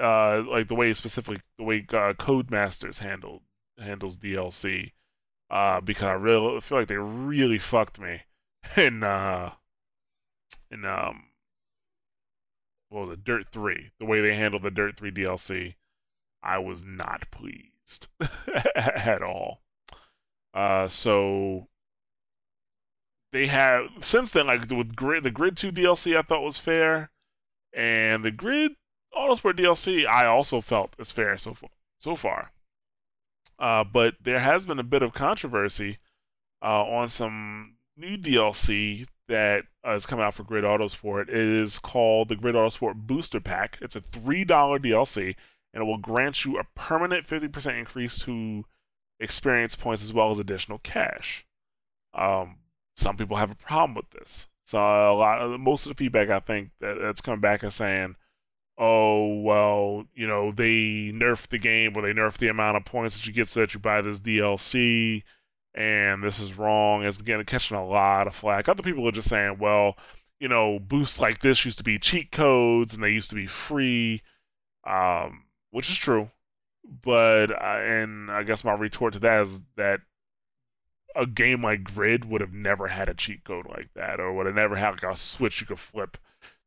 [0.00, 3.42] uh, like the way specifically the way uh, Codemasters handled
[3.78, 4.92] handles DLC,
[5.50, 8.22] uh, because I really feel like they really fucked me
[8.76, 9.52] in uh,
[10.70, 11.24] in um,
[12.90, 15.76] well, the Dirt Three, the way they handled the Dirt Three DLC,
[16.42, 18.08] I was not pleased
[18.76, 19.63] at all.
[20.54, 21.68] Uh, so
[23.32, 27.10] they have since then, like with Grid, the Grid Two DLC, I thought was fair,
[27.72, 28.72] and the Grid
[29.16, 31.70] Autosport DLC, I also felt is fair so far.
[31.98, 32.52] So far,
[33.58, 35.98] Uh, but there has been a bit of controversy
[36.62, 41.28] uh, on some new DLC that uh, is coming out for Grid Autosport.
[41.28, 43.78] It is called the Grid Autosport Booster Pack.
[43.80, 45.34] It's a $3 DLC,
[45.72, 48.66] and it will grant you a permanent 50% increase to
[49.20, 51.46] experience points as well as additional cash.
[52.12, 52.58] Um,
[52.96, 54.48] some people have a problem with this.
[54.64, 57.74] So a lot, of most of the feedback I think that, that's come back is
[57.74, 58.16] saying,
[58.78, 63.16] "Oh well, you know they nerfed the game, or they nerfed the amount of points
[63.16, 65.22] that you get so that you buy this DLC,
[65.74, 68.68] and this is wrong." It's beginning catching a lot of flack.
[68.68, 69.98] Other people are just saying, "Well,
[70.40, 73.46] you know, boosts like this used to be cheat codes, and they used to be
[73.46, 74.22] free,"
[74.84, 76.30] um, which is true.
[76.84, 80.00] But and I guess my retort to that is that
[81.16, 84.46] a game like Grid would have never had a cheat code like that, or would
[84.46, 86.18] have never had like a switch you could flip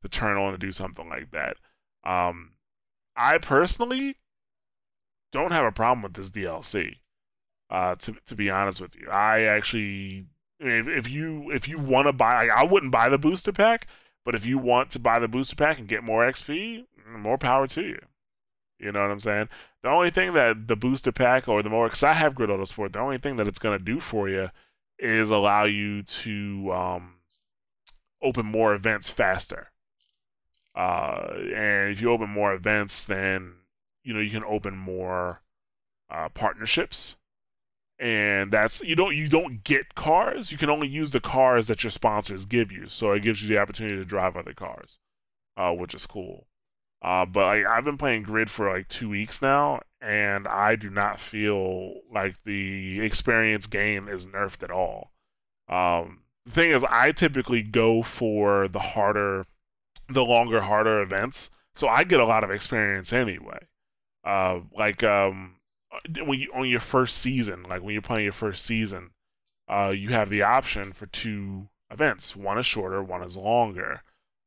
[0.01, 1.57] to turn on to do something like that.
[2.03, 2.53] Um,
[3.15, 4.17] I personally
[5.31, 6.95] don't have a problem with this DLC.
[7.69, 10.25] Uh, to to be honest with you, I actually,
[10.59, 13.87] if, if you if you want to buy, I wouldn't buy the booster pack,
[14.23, 16.85] but if you want to buy the booster pack and get more XP,
[17.17, 17.99] more power to you.
[18.79, 19.49] You know what I'm saying?
[19.81, 22.93] The only thing that the booster pack or the more, because I have Grid Autosport,
[22.93, 24.49] the only thing that it's going to do for you
[24.99, 27.15] is allow you to um,
[28.21, 29.71] open more events faster.
[30.75, 33.53] Uh, and if you open more events, then
[34.03, 35.41] you know you can open more
[36.11, 37.17] uh, partnerships,
[37.97, 40.51] and that's you don't you don't get cars.
[40.51, 42.87] You can only use the cars that your sponsors give you.
[42.87, 44.99] So it gives you the opportunity to drive other cars,
[45.55, 46.45] uh, which is cool.
[47.01, 50.89] Uh, but like, I've been playing Grid for like two weeks now, and I do
[50.89, 55.11] not feel like the experience gain is nerfed at all.
[55.69, 59.45] Um, the thing is, I typically go for the harder,
[60.09, 63.59] the longer, harder events, so I get a lot of experience anyway.
[64.23, 65.57] Uh, like um,
[66.25, 69.11] when you on your first season, like when you're playing your first season,
[69.69, 72.35] uh, you have the option for two events.
[72.35, 74.01] One is shorter, one is longer.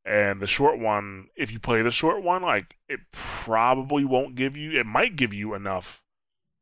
[0.04, 4.56] And the short one, if you play the short one, like it probably won't give
[4.56, 4.78] you.
[4.78, 6.02] It might give you enough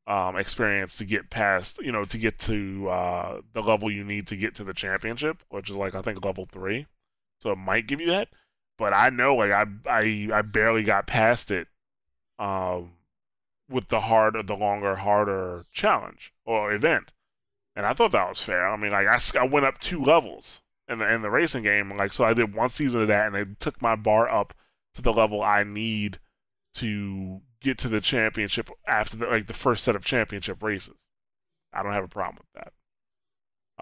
[0.08, 4.26] um, experience to get past, you know, to get to uh, the level you need
[4.28, 6.86] to get to the championship, which is like I think level three.
[7.40, 8.28] So it might give you that,
[8.76, 11.68] but I know like I I I barely got past it,
[12.38, 12.92] um,
[13.68, 17.12] with the harder, the longer, harder challenge or event,
[17.76, 18.66] and I thought that was fair.
[18.66, 21.96] I mean, like I, I went up two levels in the in the racing game.
[21.96, 24.54] Like so, I did one season of that, and it took my bar up
[24.94, 26.18] to the level I need
[26.74, 31.06] to get to the championship after the, like the first set of championship races.
[31.72, 32.72] I don't have a problem with that.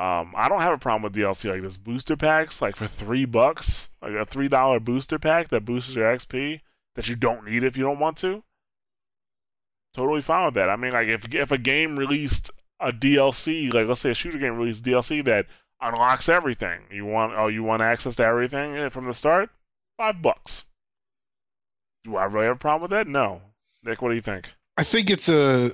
[0.03, 3.25] Um, I don't have a problem with DLC like this booster packs, like for three
[3.25, 6.61] bucks, like a three dollar booster pack that boosts your XP
[6.97, 8.43] that you don't need if you don't want to.
[9.95, 10.69] Totally fine with that.
[10.69, 14.39] I mean, like if if a game released a DLC, like let's say a shooter
[14.39, 15.47] game released DLC that
[15.81, 16.81] unlocks everything.
[16.91, 19.51] You want oh you want access to everything eh, from the start?
[19.99, 20.65] Five bucks.
[22.05, 23.09] Do I really have a problem with that?
[23.09, 23.43] No.
[23.83, 24.53] Nick, what do you think?
[24.77, 25.73] I think it's a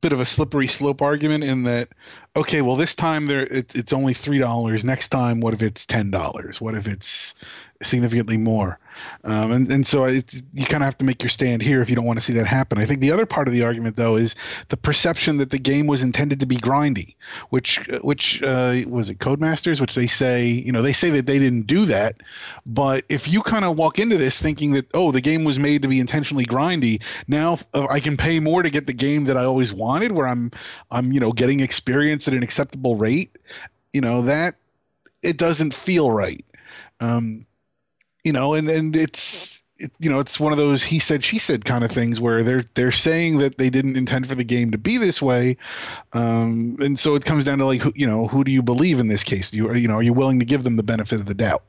[0.00, 1.88] bit of a slippery slope argument in that
[2.34, 4.84] okay, well this time there it's it's only three dollars.
[4.84, 6.60] Next time, what if it's ten dollars?
[6.60, 7.34] What if it's
[7.82, 8.78] significantly more?
[9.24, 11.88] Um, and, and so it's, you kind of have to make your stand here if
[11.88, 12.78] you don't want to see that happen.
[12.78, 14.34] I think the other part of the argument, though, is
[14.68, 17.14] the perception that the game was intended to be grindy,
[17.50, 21.38] which which uh, was it Codemasters, which they say you know they say that they
[21.38, 22.16] didn't do that,
[22.66, 25.82] but if you kind of walk into this thinking that oh the game was made
[25.82, 29.36] to be intentionally grindy, now uh, I can pay more to get the game that
[29.36, 30.50] I always wanted, where I'm
[30.90, 33.36] I'm you know getting experience at an acceptable rate,
[33.92, 34.56] you know that
[35.22, 36.44] it doesn't feel right.
[37.00, 37.46] Um,
[38.24, 41.38] you know, and and it's it, you know it's one of those he said she
[41.38, 44.70] said kind of things where they're they're saying that they didn't intend for the game
[44.70, 45.56] to be this way,
[46.12, 49.00] um, and so it comes down to like who, you know who do you believe
[49.00, 49.50] in this case?
[49.50, 51.62] Do you you know are you willing to give them the benefit of the doubt?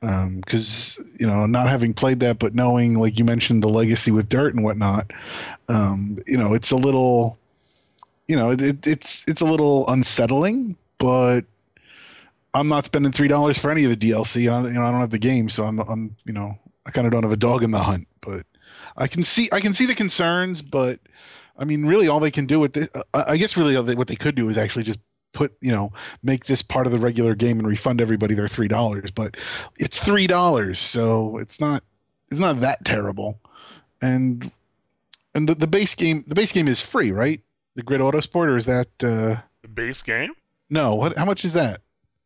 [0.00, 4.10] Because um, you know not having played that, but knowing like you mentioned the legacy
[4.10, 5.10] with dirt and whatnot,
[5.68, 7.38] um, you know it's a little,
[8.28, 11.46] you know it, it's it's a little unsettling, but
[12.54, 14.50] I'm not spending three dollars for any of the DLC.
[14.50, 17.06] I, you know, I don't have the game, so I'm, I'm, you know, I kind
[17.06, 18.06] of don't have a dog in the hunt.
[18.20, 18.46] But
[18.96, 20.62] I can see, I can see the concerns.
[20.62, 21.00] But
[21.58, 24.36] I mean, really, all they can do with this, I guess, really, what they could
[24.36, 25.00] do is actually just
[25.32, 25.92] put, you know,
[26.22, 29.10] make this part of the regular game and refund everybody their three dollars.
[29.10, 29.36] But
[29.76, 31.82] it's three dollars, so it's not,
[32.30, 33.40] it's not that terrible.
[34.00, 34.52] And
[35.34, 37.40] and the, the base game, the base game is free, right?
[37.74, 40.30] The Grid Autosport, or is that uh, the base game?
[40.70, 41.18] No, what?
[41.18, 41.80] How much is that?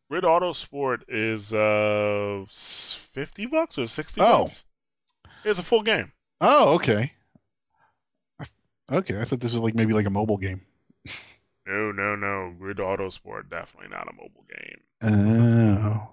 [0.09, 4.39] Grid Autosport is uh fifty bucks or sixty oh.
[4.39, 4.65] bucks.
[5.45, 6.11] It's a full game.
[6.41, 7.13] Oh, okay.
[8.91, 10.61] Okay, I thought this was like maybe like a mobile game.
[11.67, 12.55] No, no, no.
[12.57, 14.81] Grid Autosport definitely not a mobile game.
[15.03, 16.09] Oh.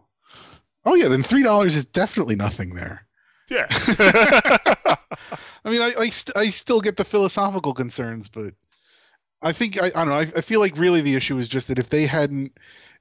[0.85, 3.07] Oh yeah, then three dollars is definitely nothing there.
[3.49, 3.67] Yeah.
[5.65, 8.53] I mean, I I, st- I still get the philosophical concerns, but
[9.41, 10.15] I think I, I don't know.
[10.15, 12.53] I, I feel like really the issue is just that if they hadn't,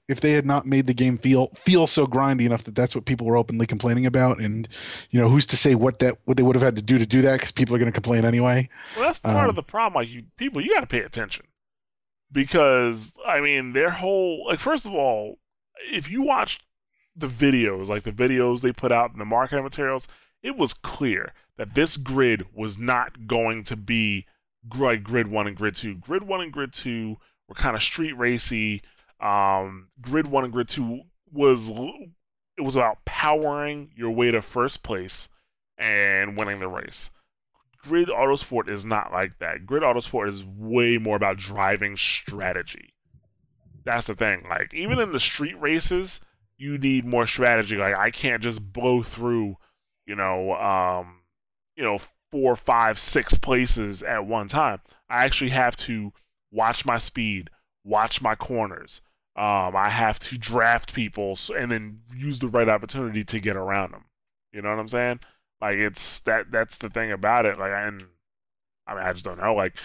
[0.08, 3.06] if they had not made the game feel feel so grindy enough that that's what
[3.06, 4.68] people were openly complaining about, and
[5.10, 7.06] you know who's to say what that what they would have had to do to
[7.06, 8.70] do that because people are going to complain anyway.
[8.96, 10.02] well, that's part Um, of the problem.
[10.02, 11.46] Like, you people, you got to pay attention
[12.32, 14.60] because I mean, their whole like.
[14.60, 15.40] First of all,
[15.92, 16.64] if you watched
[17.16, 20.08] the videos, like the videos they put out in the marketing materials,
[20.44, 24.26] it was clear that this grid was not going to be
[24.78, 25.96] like Grid One and Grid Two.
[25.96, 28.82] Grid One and Grid Two were kind of street racy.
[29.20, 31.02] Um, Grid One and Grid Two
[31.32, 35.30] was it was about powering your way to first place
[35.78, 37.10] and winning the race.
[37.78, 39.66] Grid Autosport is not like that.
[39.66, 42.94] Grid Autosport is way more about driving strategy.
[43.84, 44.44] That's the thing.
[44.50, 46.20] Like even in the street races,
[46.58, 47.78] you need more strategy.
[47.78, 49.58] Like I can't just blow through,
[50.06, 51.22] you know, um,
[51.76, 52.00] you know,
[52.32, 54.80] four, five, six places at one time.
[55.10, 56.12] I actually have to
[56.52, 57.50] watch my speed,
[57.84, 59.02] watch my corners.
[59.38, 63.92] Um, I have to draft people and then use the right opportunity to get around
[63.92, 64.06] them.
[64.54, 65.20] You know what I'm saying?
[65.60, 67.60] Like it's that that's the thing about it.
[67.60, 68.04] Like and
[68.88, 69.54] I mean I just don't know.
[69.54, 69.76] Like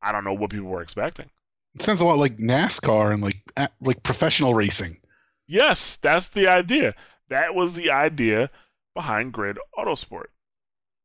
[0.00, 1.30] I don't know what people were expecting.
[1.74, 3.42] It sounds a lot like NASCAR and like
[3.80, 4.98] like professional racing.
[5.46, 6.94] Yes, that's the idea.
[7.28, 8.50] That was the idea
[8.94, 10.26] behind Grid Autosport.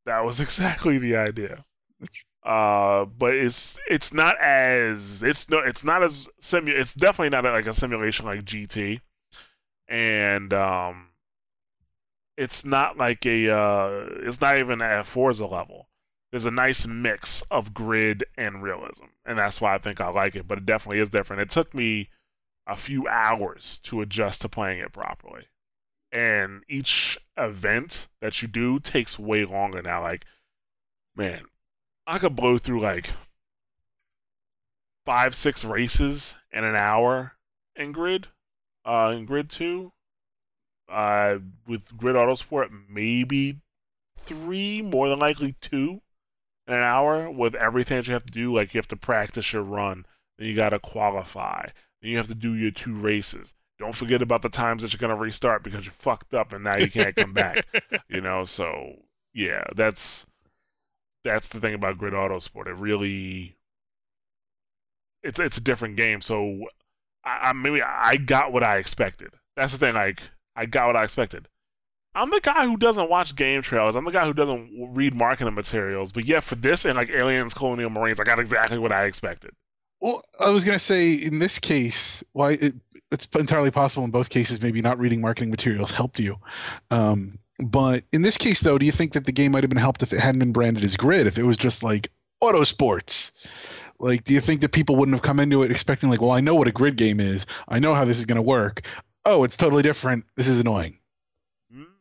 [0.06, 1.66] That was exactly the idea.
[2.46, 7.44] Uh, but it's it's not as it's no it's not as simu it's definitely not
[7.44, 9.02] like a simulation like GT,
[9.88, 11.08] and um,
[12.38, 15.90] it's not like a uh, it's not even at Forza level.
[16.32, 20.36] There's a nice mix of grid and realism, and that's why I think I like
[20.36, 20.48] it.
[20.48, 21.42] But it definitely is different.
[21.42, 22.10] It took me
[22.68, 25.48] a few hours to adjust to playing it properly.
[26.12, 30.02] And each event that you do takes way longer now.
[30.02, 30.26] Like,
[31.16, 31.46] man,
[32.08, 33.12] I could blow through like
[35.06, 37.34] five, six races in an hour
[37.76, 38.28] in Grid,
[38.86, 39.92] uh, in Grid 2.
[40.88, 43.58] Uh, with Grid Autosport, maybe
[44.20, 46.02] three, more than likely two
[46.68, 48.54] in an hour with everything that you have to do.
[48.54, 50.06] Like, you have to practice your run,
[50.38, 51.70] then you got to qualify,
[52.02, 53.56] then you have to do your two races.
[53.80, 56.78] Don't forget about the times that you're gonna restart because you fucked up and now
[56.78, 57.66] you can't come back.
[58.08, 59.00] You know, so
[59.34, 60.26] yeah, that's
[61.26, 62.68] that's the thing about Grid Autosport.
[62.68, 63.58] It really
[65.24, 66.22] it's it's a different game.
[66.22, 66.68] So
[67.26, 69.34] I, I maybe I got what I expected.
[69.58, 69.96] That's the thing.
[69.96, 70.22] Like
[70.56, 71.50] I got what I expected.
[72.14, 73.98] I'm the guy who doesn't watch game trailers.
[73.98, 76.14] I'm the guy who doesn't read marketing materials.
[76.14, 79.52] But yeah, for this and like Aliens, Colonial Marines, I got exactly what I expected.
[80.00, 82.76] Well, I was to say in this case, why it,
[83.12, 86.38] it's entirely possible in both cases, maybe not reading marketing materials helped you.
[86.90, 89.78] Um, but in this case, though, do you think that the game might have been
[89.78, 91.28] helped if it hadn't been branded as Grid?
[91.28, 93.32] If it was just like Auto Sports?
[94.00, 96.42] Like, do you think that people wouldn't have come into it expecting, like, well, I
[96.42, 97.46] know what a grid game is.
[97.68, 98.82] I know how this is going to work.
[99.24, 100.26] Oh, it's totally different.
[100.36, 101.00] This is annoying.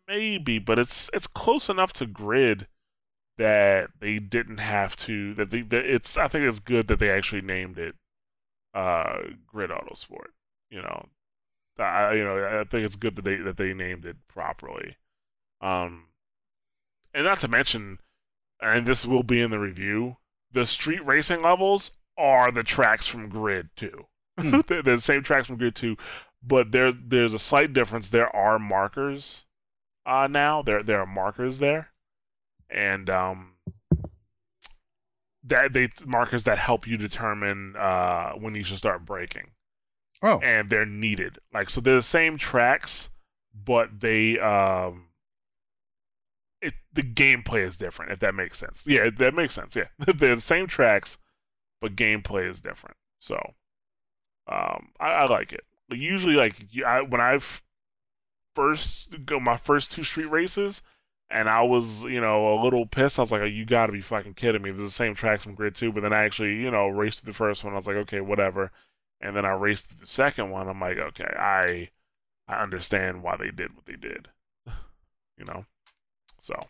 [0.07, 2.67] Maybe, but it's it's close enough to Grid
[3.39, 5.35] that they didn't have to.
[5.35, 6.17] That, they, that it's.
[6.19, 7.95] I think it's good that they actually named it
[8.75, 10.33] uh, Grid Autosport.
[10.69, 11.07] You know,
[11.79, 14.97] I you know I think it's good that they that they named it properly.
[15.65, 16.05] Um,
[17.15, 17.99] and not to mention,
[18.61, 20.19] and this will be in the review.
[20.53, 24.07] The street racing levels are the tracks from Grid Two.
[24.39, 24.61] Hmm.
[24.67, 25.97] they're the same tracks from Grid two,
[26.43, 28.09] but there there's a slight difference.
[28.09, 29.45] There are markers
[30.05, 30.61] uh, now.
[30.63, 31.89] There there are markers there,
[32.69, 33.53] and um,
[35.45, 39.53] that they markers that help you determine uh, when you should start braking,
[40.23, 41.39] Oh, and they're needed.
[41.53, 43.09] Like so, they're the same tracks,
[43.55, 45.07] but they um,
[46.95, 48.13] the gameplay is different.
[48.13, 49.77] If that makes sense, yeah, that makes sense.
[49.77, 51.19] Yeah, they're the same tracks,
[51.81, 52.97] but gameplay is different.
[53.19, 53.37] So,
[54.47, 55.65] um, I, I like it.
[55.89, 57.63] But usually, like I, when I've
[58.55, 60.83] first go my first two street races,
[61.31, 63.19] and I was you know a little pissed.
[63.19, 65.45] I was like, oh, "You got to be fucking kidding me!" There's the same tracks
[65.45, 67.75] from Grid Two, but then I actually you know raced the first one.
[67.75, 68.71] I was like, "Okay, whatever,"
[69.21, 70.69] and then I raced the second one.
[70.69, 71.91] I'm like, "Okay, I
[72.49, 74.29] I understand why they did what they did,"
[75.39, 75.67] you know.
[76.41, 76.67] So,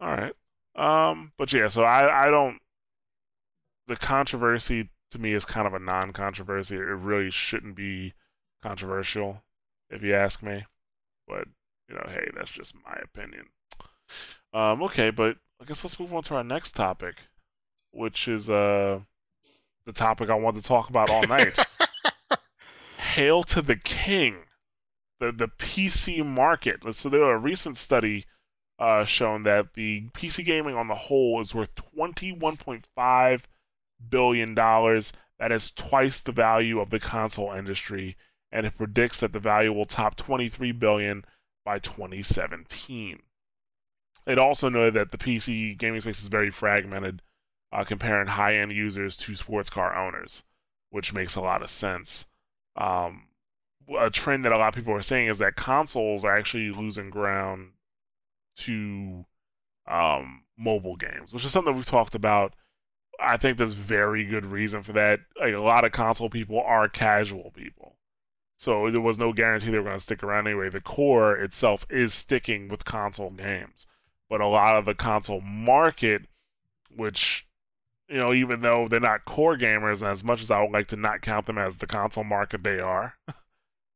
[0.00, 0.34] all right.
[0.74, 2.58] Um, but yeah, so I I don't.
[3.86, 6.76] The controversy to me is kind of a non-controversy.
[6.76, 8.14] It really shouldn't be
[8.62, 9.42] controversial,
[9.90, 10.64] if you ask me.
[11.26, 11.48] But
[11.88, 13.46] you know, hey, that's just my opinion.
[14.52, 17.16] Um, okay, but I guess let's move on to our next topic,
[17.90, 19.00] which is uh
[19.84, 21.58] the topic I wanted to talk about all night.
[22.98, 24.36] Hail to the king,
[25.20, 26.80] the the PC market.
[26.94, 28.26] So there was a recent study
[28.78, 33.48] uh, shown that the PC gaming on the whole is worth twenty one point five
[34.08, 35.12] billion dollars.
[35.38, 38.16] That is twice the value of the console industry,
[38.50, 41.24] and it predicts that the value will top twenty three billion
[41.66, 43.20] by 2017.
[44.26, 47.22] It also noted that the PC gaming space is very fragmented,
[47.72, 50.44] uh, comparing high-end users to sports car owners,
[50.90, 52.26] which makes a lot of sense.
[52.76, 53.24] Um,
[53.98, 57.10] a trend that a lot of people are saying is that consoles are actually losing
[57.10, 57.72] ground
[58.56, 59.24] to
[59.88, 62.54] um, mobile games, which is something we've talked about.
[63.18, 65.20] I think there's very good reason for that.
[65.40, 67.96] Like a lot of console people are casual people.
[68.58, 70.70] So there was no guarantee they were going to stick around anyway.
[70.70, 73.86] The core itself is sticking with console games.
[74.28, 76.22] But a lot of the console market,
[76.94, 77.46] which,
[78.08, 80.96] you know, even though they're not core gamers, as much as I would like to
[80.96, 83.14] not count them as the console market, they are.
[83.28, 83.32] uh,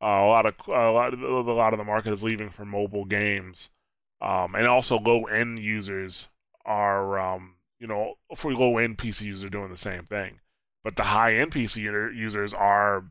[0.00, 3.06] a lot of a lot of, a lot of the market is leaving for mobile
[3.06, 3.70] games,
[4.20, 6.28] um, and also low end users
[6.64, 10.40] are, um, you know, for low end PC users are doing the same thing.
[10.84, 11.82] But the high end PC
[12.14, 13.04] users are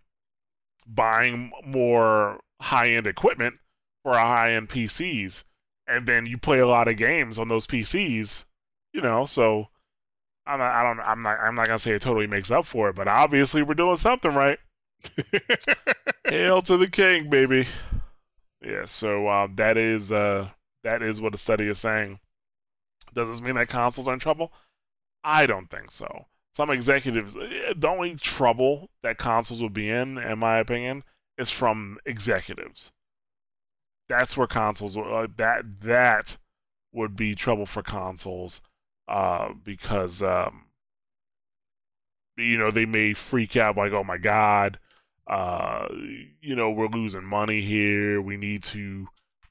[0.88, 3.56] buying more high end equipment
[4.04, 5.44] for high end PCs,
[5.88, 8.46] and then you play a lot of games on those PCs,
[8.94, 9.26] you know.
[9.26, 9.68] So
[10.46, 12.90] I'm not, I don't, I'm not, I'm not gonna say it totally makes up for
[12.90, 14.60] it, but obviously we're doing something right.
[16.26, 17.68] Hail to the king, baby.
[18.64, 18.86] Yeah.
[18.86, 20.50] So uh, that is uh,
[20.84, 22.20] that is what the study is saying.
[23.14, 24.52] Does this mean that consoles are in trouble?
[25.24, 30.18] I don't think so some executives, eh, the only trouble that consoles will be in,
[30.18, 31.04] in my opinion,
[31.38, 32.92] is from executives.
[34.08, 36.38] That's where consoles uh, that that
[36.92, 38.62] would be trouble for consoles,
[39.08, 40.66] uh, because um,
[42.36, 44.80] you know they may freak out like, oh my god,
[45.28, 45.88] uh,
[46.42, 48.20] you know we're losing money here.
[48.22, 49.08] We need to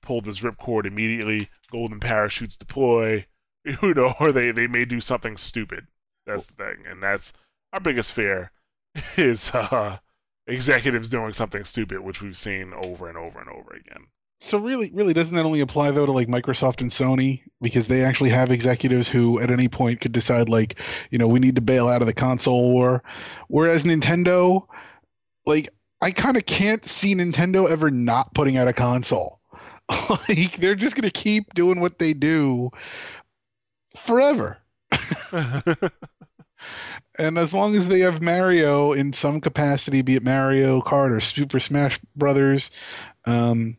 [0.08, 1.48] pull this ripcord immediately.
[1.70, 3.26] Golden parachutes deploy.
[3.82, 5.88] You know, or they they may do something stupid
[6.28, 7.32] that's the thing, and that's
[7.72, 8.52] our biggest fear
[9.16, 9.98] is uh,
[10.46, 14.06] executives doing something stupid, which we've seen over and over and over again.
[14.40, 18.04] So really, really, doesn't that only apply though to like Microsoft and Sony because they
[18.04, 20.78] actually have executives who at any point could decide like,
[21.10, 23.02] you know, we need to bail out of the console war,
[23.48, 24.64] whereas Nintendo,
[25.44, 29.37] like, I kind of can't see Nintendo ever not putting out a console.
[30.28, 32.70] like they're just gonna keep doing what they do
[33.96, 34.58] forever.
[37.18, 41.20] and as long as they have Mario in some capacity, be it Mario Kart or
[41.20, 42.70] Super Smash Brothers,
[43.24, 43.76] um,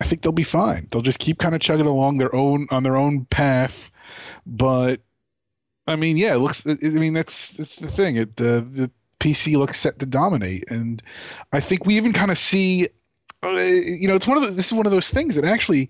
[0.00, 0.88] I think they'll be fine.
[0.90, 3.90] They'll just keep kind of chugging along their own on their own path.
[4.46, 5.00] But
[5.86, 6.66] I mean, yeah, it looks.
[6.66, 8.16] I mean, that's that's the thing.
[8.16, 11.02] It the the PC looks set to dominate, and
[11.52, 12.88] I think we even kind of see
[13.42, 15.88] uh, you know, it's one of the, this is one of those things that actually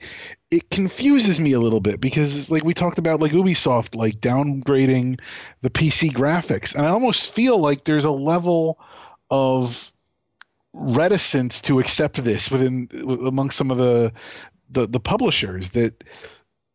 [0.51, 5.19] it confuses me a little bit because like we talked about like Ubisoft like downgrading
[5.63, 6.75] the PC graphics.
[6.75, 8.79] And I almost feel like there's a level
[9.31, 9.93] of
[10.73, 12.89] reticence to accept this within
[13.25, 14.13] among some of the
[14.71, 16.05] the, the publishers that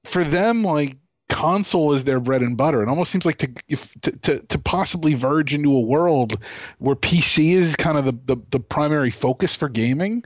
[0.04, 0.98] for them like
[1.30, 2.84] console is their bread and butter.
[2.84, 6.38] It almost seems like to if to, to, to possibly verge into a world
[6.78, 10.24] where PC is kind of the, the, the primary focus for gaming.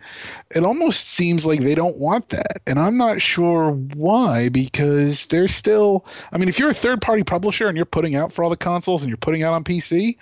[0.52, 2.62] It almost seems like they don't want that.
[2.68, 7.24] And I'm not sure why, because they're still I mean, if you're a third party
[7.24, 10.18] publisher and you're putting out for all the consoles and you're putting out on PC,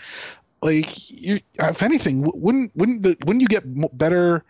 [0.61, 3.63] like you if anything, wouldn't wouldn't the, wouldn't you get
[3.97, 4.43] better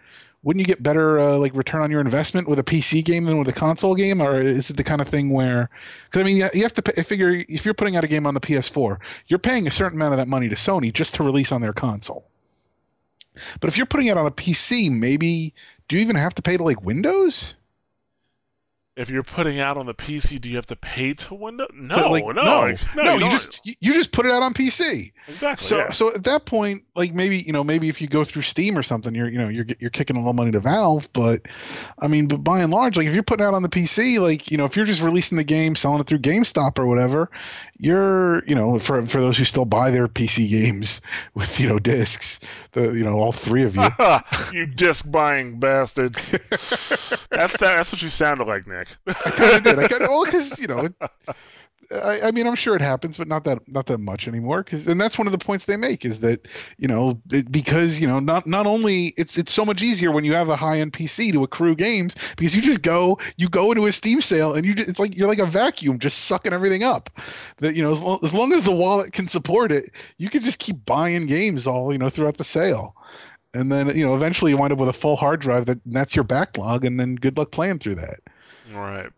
[0.48, 3.38] wouldn't you get better uh, like return on your investment with a PC game than
[3.38, 5.70] with a console game, or is it the kind of thing where?
[6.06, 8.34] Because I mean, you have to pay, figure if you're putting out a game on
[8.34, 11.52] the PS4, you're paying a certain amount of that money to Sony just to release
[11.52, 12.30] on their console.
[13.60, 15.54] But if you're putting it on a PC, maybe
[15.89, 17.56] do you even have to pay to like Windows?
[18.98, 21.70] if you're putting out on the PC, do you have to pay to Windows?
[21.74, 23.14] No, like, no, no, no, no.
[23.16, 25.12] You, you just you just put it out on PC.
[25.28, 25.66] Exactly.
[25.66, 25.91] So yeah.
[25.91, 28.82] so at that point, like maybe you know maybe if you go through Steam or
[28.82, 31.41] something, you're you know you're you're kicking a little money to Valve, but
[32.00, 34.50] I mean, but by and large, like if you're putting out on the PC, like
[34.50, 37.30] you know if you're just releasing the game, selling it through GameStop or whatever,
[37.78, 41.00] you're you know for for those who still buy their PC games
[41.36, 42.39] with you know discs,
[42.72, 43.88] the you know all three of you,
[44.52, 46.32] you disc buying bastards.
[47.30, 47.60] that's that.
[47.60, 48.88] That's what you sounded like, Nick.
[49.08, 49.80] I kind of did.
[49.80, 50.89] I kind of well because you know.
[51.92, 54.64] I, I, mean, I'm sure it happens, but not that not that much anymore.
[54.64, 56.46] Because and that's one of the points they make is that
[56.78, 60.26] you know it, because you know not not only it's it's so much easier when
[60.26, 63.72] you have a high end PC to accrue games because you just go you go
[63.72, 66.54] into a Steam sale and you just, it's like you're like a vacuum just sucking
[66.54, 67.10] everything up.
[67.58, 70.42] That you know as, lo- as long as the wallet can support it, you can
[70.42, 72.96] just keep buying games all you know throughout the sale.
[73.54, 76.16] And then you know eventually you wind up with a full hard drive that that's
[76.16, 78.20] your backlog, and then good luck playing through that.
[78.74, 79.10] Right.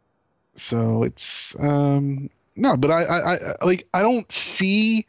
[0.54, 2.30] So it's um
[2.60, 5.06] no, but I, I, I like I don't see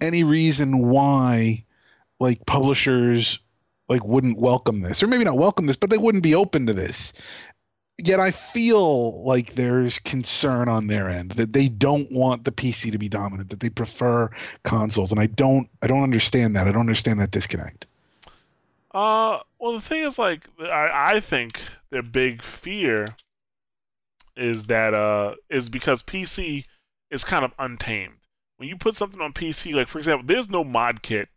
[0.00, 1.64] any reason why
[2.20, 3.40] like publishers
[3.88, 6.72] like wouldn't welcome this or maybe not welcome this but they wouldn't be open to
[6.72, 7.12] this.
[7.98, 12.92] Yet i feel like there's concern on their end that they don't want the pc
[12.92, 14.28] to be dominant that they prefer
[14.64, 16.68] consoles and i don't i don't understand that.
[16.68, 17.86] I don't understand that disconnect.
[18.92, 21.60] Uh well the thing is like i, I think
[21.90, 23.16] their big fear
[24.36, 26.64] is that uh is because PC
[27.10, 28.18] is kind of untamed.
[28.56, 31.28] When you put something on PC, like for example, there's no mod kit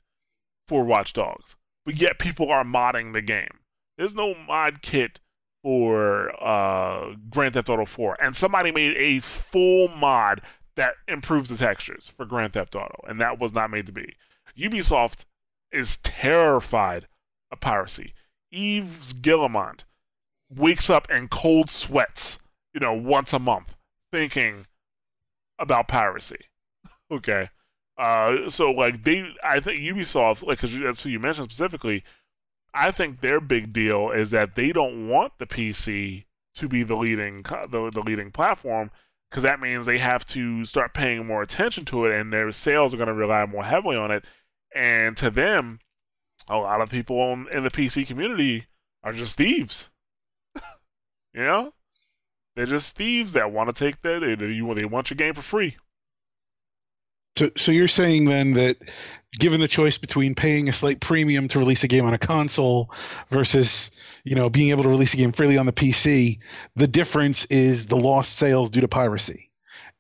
[0.68, 1.56] for Watch Dogs,
[1.86, 3.60] but yet people are modding the game.
[3.98, 5.20] There's no mod kit
[5.62, 10.42] for uh, Grand Theft Auto 4, and somebody made a full mod
[10.76, 14.16] that improves the textures for Grand Theft Auto, and that was not made to be.
[14.58, 15.26] Ubisoft
[15.72, 17.08] is terrified
[17.52, 18.14] of piracy.
[18.52, 19.84] Yves Guillemot
[20.50, 22.40] wakes up in cold sweats
[22.74, 23.76] you know, once a month
[24.12, 24.66] thinking
[25.60, 26.46] about piracy.
[27.12, 27.50] okay.
[27.98, 32.04] Uh, so like they, I think Ubisoft, like, cause that's who you mentioned specifically.
[32.74, 36.96] I think their big deal is that they don't want the PC to be the
[36.96, 38.92] leading, the, the leading platform,
[39.30, 42.94] because that means they have to start paying more attention to it, and their sales
[42.94, 44.24] are going to rely more heavily on it.
[44.76, 45.80] And to them,
[46.48, 48.68] a lot of people in the PC community
[49.04, 49.90] are just thieves.
[51.34, 51.74] you know,
[52.60, 54.20] they're just thieves that want to take that.
[54.20, 55.78] They, they want your game for free.
[57.38, 58.76] So, so you're saying then that
[59.40, 62.92] given the choice between paying a slight premium to release a game on a console
[63.30, 63.92] versus
[64.26, 66.38] you know being able to release a game freely on the PC,
[66.76, 69.50] the difference is the lost sales due to piracy.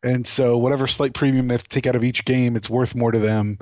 [0.03, 2.93] And so whatever slight premium they have to take out of each game, it's worth
[2.93, 3.57] more to them.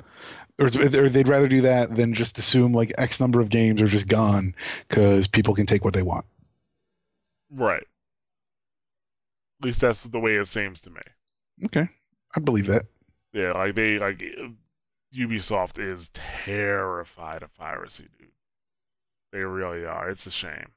[0.58, 3.86] Or, or they'd rather do that than just assume like X number of games are
[3.86, 4.56] just gone
[4.88, 6.26] because people can take what they want.
[7.48, 7.84] Right.
[9.60, 11.00] At least that's the way it seems to me.
[11.64, 11.88] Okay,
[12.36, 12.84] I believe that.
[13.32, 14.22] Yeah, like they like
[15.14, 18.28] Ubisoft is terrified of piracy, dude.
[19.32, 20.08] They really are.
[20.08, 20.72] It's a shame,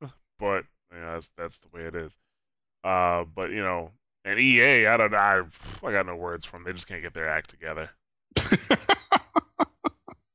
[0.38, 2.18] but yeah, that's that's the way it is.
[2.84, 3.92] Uh, but you know,
[4.24, 5.42] and EA, I don't, I,
[5.82, 6.62] I got no words from.
[6.62, 6.72] Them.
[6.72, 7.90] They just can't get their act together.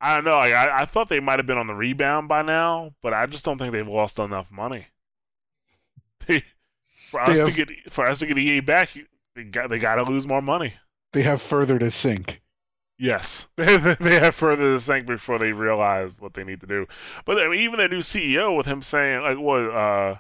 [0.02, 0.38] I don't know.
[0.38, 3.26] Like, I, I thought they might have been on the rebound by now, but I
[3.26, 4.88] just don't think they've lost enough money.
[6.28, 6.44] They
[7.10, 8.90] for us have, to get for us to get EA back,
[9.36, 10.76] they got they got to lose more money.
[11.14, 12.42] They have further to sink.
[12.98, 16.86] Yes, they have further to sink before they realize what they need to do.
[17.26, 20.16] But I mean, even their new CEO, with him saying like what, uh,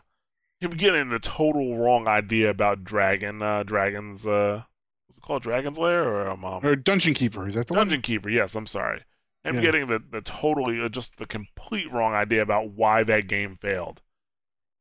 [0.61, 4.63] him getting the total wrong idea about Dragon, uh, Dragon's, uh,
[5.07, 7.47] what's it called, Dragon's Lair or um, or Dungeon Keeper?
[7.47, 8.01] Is that the Dungeon one?
[8.01, 8.29] Keeper?
[8.29, 9.03] Yes, I'm sorry.
[9.43, 9.61] Him yeah.
[9.61, 14.01] getting the the totally uh, just the complete wrong idea about why that game failed.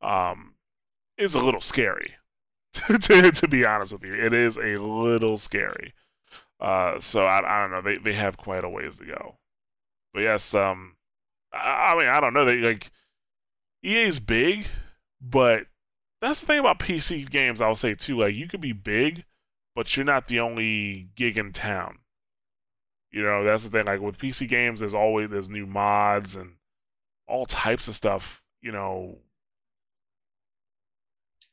[0.01, 0.55] Um,
[1.19, 2.15] is a little scary.
[2.73, 5.95] to, to be honest with you, it is a little scary.
[6.61, 7.83] Uh, so I, I don't know.
[7.83, 9.37] They they have quite a ways to go.
[10.13, 10.97] But yes, um,
[11.53, 12.45] I, I mean I don't know.
[12.45, 12.91] They like
[13.83, 14.67] EA's big,
[15.21, 15.67] but
[16.21, 17.61] that's the thing about PC games.
[17.61, 18.19] I'll say too.
[18.19, 19.25] Like you could be big,
[19.75, 21.99] but you're not the only gig in town.
[23.13, 23.87] You know that's the thing.
[23.87, 26.55] Like with PC games, there's always there's new mods and
[27.27, 28.43] all types of stuff.
[28.61, 29.19] You know,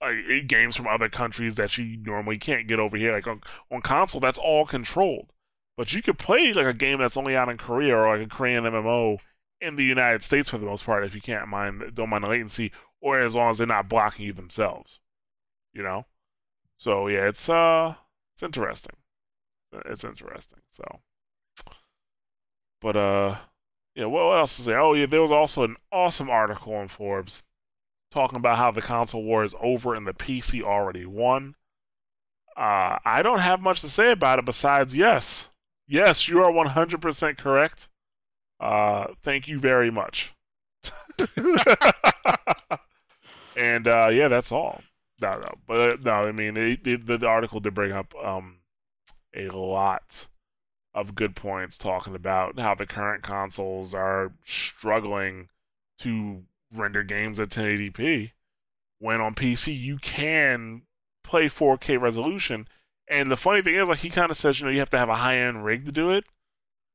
[0.02, 0.12] uh,
[0.48, 3.14] games from other countries that you normally can't get over here.
[3.14, 3.42] Like on,
[3.72, 5.32] on console, that's all controlled.
[5.78, 8.30] But you could play like a game that's only out in Korea or like a
[8.30, 9.20] Korean MMO
[9.62, 12.30] in the United States for the most part if you can't mind don't mind the
[12.30, 12.72] latency
[13.02, 15.00] or as long as they're not blocking you themselves.
[15.74, 16.06] You know?
[16.78, 17.96] So yeah, it's uh
[18.34, 18.96] it's interesting.
[19.86, 20.60] It's interesting.
[20.70, 20.84] So
[22.82, 23.36] but uh
[23.96, 24.80] yeah, what else is there?
[24.80, 27.44] Oh yeah, there was also an awesome article on Forbes
[28.12, 31.56] talking about how the console war is over and the PC already won.
[32.56, 35.50] Uh, I don't have much to say about it besides yes.
[35.88, 37.90] Yes, you are 100% correct.
[38.60, 40.34] Uh, thank you very much.
[43.56, 44.82] and uh, yeah, that's all.
[45.22, 48.14] No, no, but uh, no, I mean, it, it, the, the article did bring up
[48.24, 48.60] um,
[49.36, 50.28] a lot
[50.94, 55.50] of good points talking about how the current consoles are struggling
[56.00, 56.44] to
[56.74, 58.32] render games at 1080p
[59.00, 60.84] when on PC you can
[61.24, 62.68] play 4K resolution
[63.08, 64.98] And the funny thing is, like he kind of says, you know, you have to
[64.98, 66.26] have a high end rig to do it.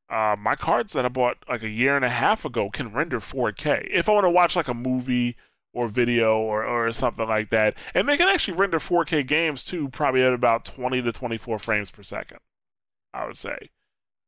[0.09, 3.21] Uh, my cards that I bought like a year and a half ago can render
[3.21, 3.87] 4K.
[3.91, 5.37] If I want to watch like a movie
[5.73, 9.89] or video or, or something like that, and they can actually render 4K games too,
[9.89, 12.41] probably at about 20 to 24 frames per second,
[13.15, 13.71] I would say.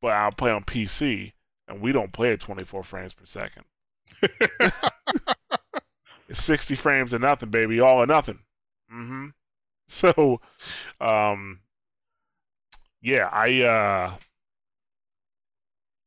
[0.01, 1.33] But I'll play on PC,
[1.67, 3.65] and we don't play at 24 frames per second.
[6.33, 8.41] it's 60 frames and nothing, baby, all or nothing.
[8.93, 9.29] Mm-hmm.
[9.89, 10.41] So,
[11.03, 11.61] um,
[13.03, 14.15] yeah, I uh,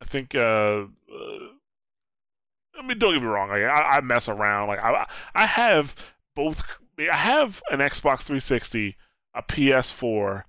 [0.02, 0.88] I think uh, uh,
[2.74, 4.70] I mean, don't get me wrong, like, I, I mess around.
[4.70, 5.06] Like I
[5.36, 5.96] I have
[6.36, 6.64] both.
[6.98, 8.96] I have an Xbox 360,
[9.36, 10.44] a PS4,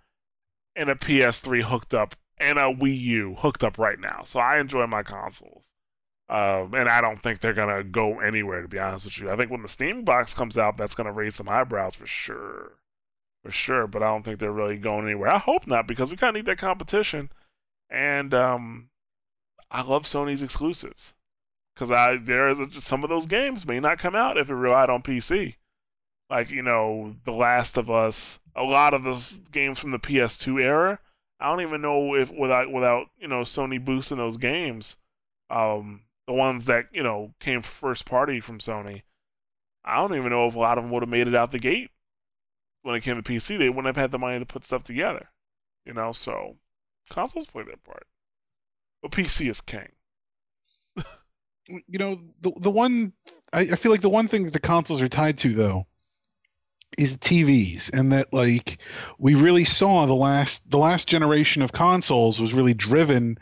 [0.74, 4.22] and a PS3 hooked up, and a Wii U hooked up right now.
[4.24, 5.72] So I enjoy my consoles.
[6.28, 8.62] Um, and I don't think they're gonna go anywhere.
[8.62, 11.12] To be honest with you, I think when the Steam box comes out, that's gonna
[11.12, 12.72] raise some eyebrows for sure,
[13.44, 13.86] for sure.
[13.86, 15.32] But I don't think they're really going anywhere.
[15.32, 17.30] I hope not because we kind of need that competition.
[17.88, 18.88] And um,
[19.70, 21.14] I love Sony's exclusives
[21.74, 24.54] because I there is a, some of those games may not come out if it
[24.54, 25.56] relied on PC.
[26.28, 30.60] Like you know, The Last of Us, a lot of those games from the PS2
[30.60, 30.98] era.
[31.38, 34.96] I don't even know if without without you know Sony boosting those games,
[35.50, 39.02] um, the ones that you know came first party from Sony.
[39.84, 41.58] I don't even know if a lot of them would have made it out the
[41.58, 41.90] gate
[42.82, 43.58] when it came to PC.
[43.58, 45.28] They wouldn't have had the money to put stuff together,
[45.84, 46.12] you know.
[46.12, 46.56] So
[47.08, 48.06] consoles play their part,
[49.02, 49.92] but PC is king.
[51.68, 53.12] you know, the the one
[53.52, 55.86] I, I feel like the one thing that the consoles are tied to though
[56.98, 58.78] is TVs and that like
[59.18, 63.38] we really saw the last the last generation of consoles was really driven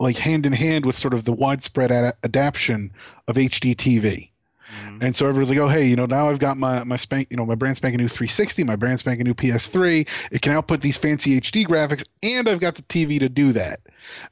[0.00, 2.92] like hand in hand with sort of the widespread ad- adaptation
[3.26, 4.30] of HD TV.
[4.78, 4.98] Mm-hmm.
[5.02, 7.36] And so everybody's like, oh, hey, you know, now I've got my my spank, you
[7.36, 10.06] know, my brand spanking new 360, my brand spanking new PS3.
[10.30, 13.80] It can output these fancy HD graphics, and I've got the TV to do that.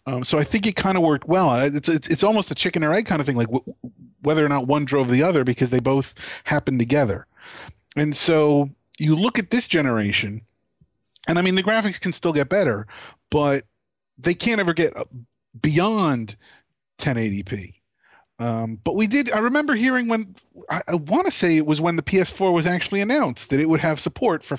[0.07, 1.55] Um, so I think it kind of worked well.
[1.57, 3.75] It's, it's it's almost a chicken or egg kind of thing, like w-
[4.23, 6.15] whether or not one drove the other because they both
[6.45, 7.27] happened together.
[7.97, 10.43] And so you look at this generation,
[11.27, 12.87] and I mean the graphics can still get better,
[13.31, 13.65] but
[14.19, 14.95] they can't ever get
[15.61, 16.37] beyond
[16.99, 17.75] 1080p.
[18.39, 19.33] Um, but we did.
[19.33, 20.35] I remember hearing when
[20.69, 23.69] I, I want to say it was when the PS4 was actually announced that it
[23.69, 24.59] would have support for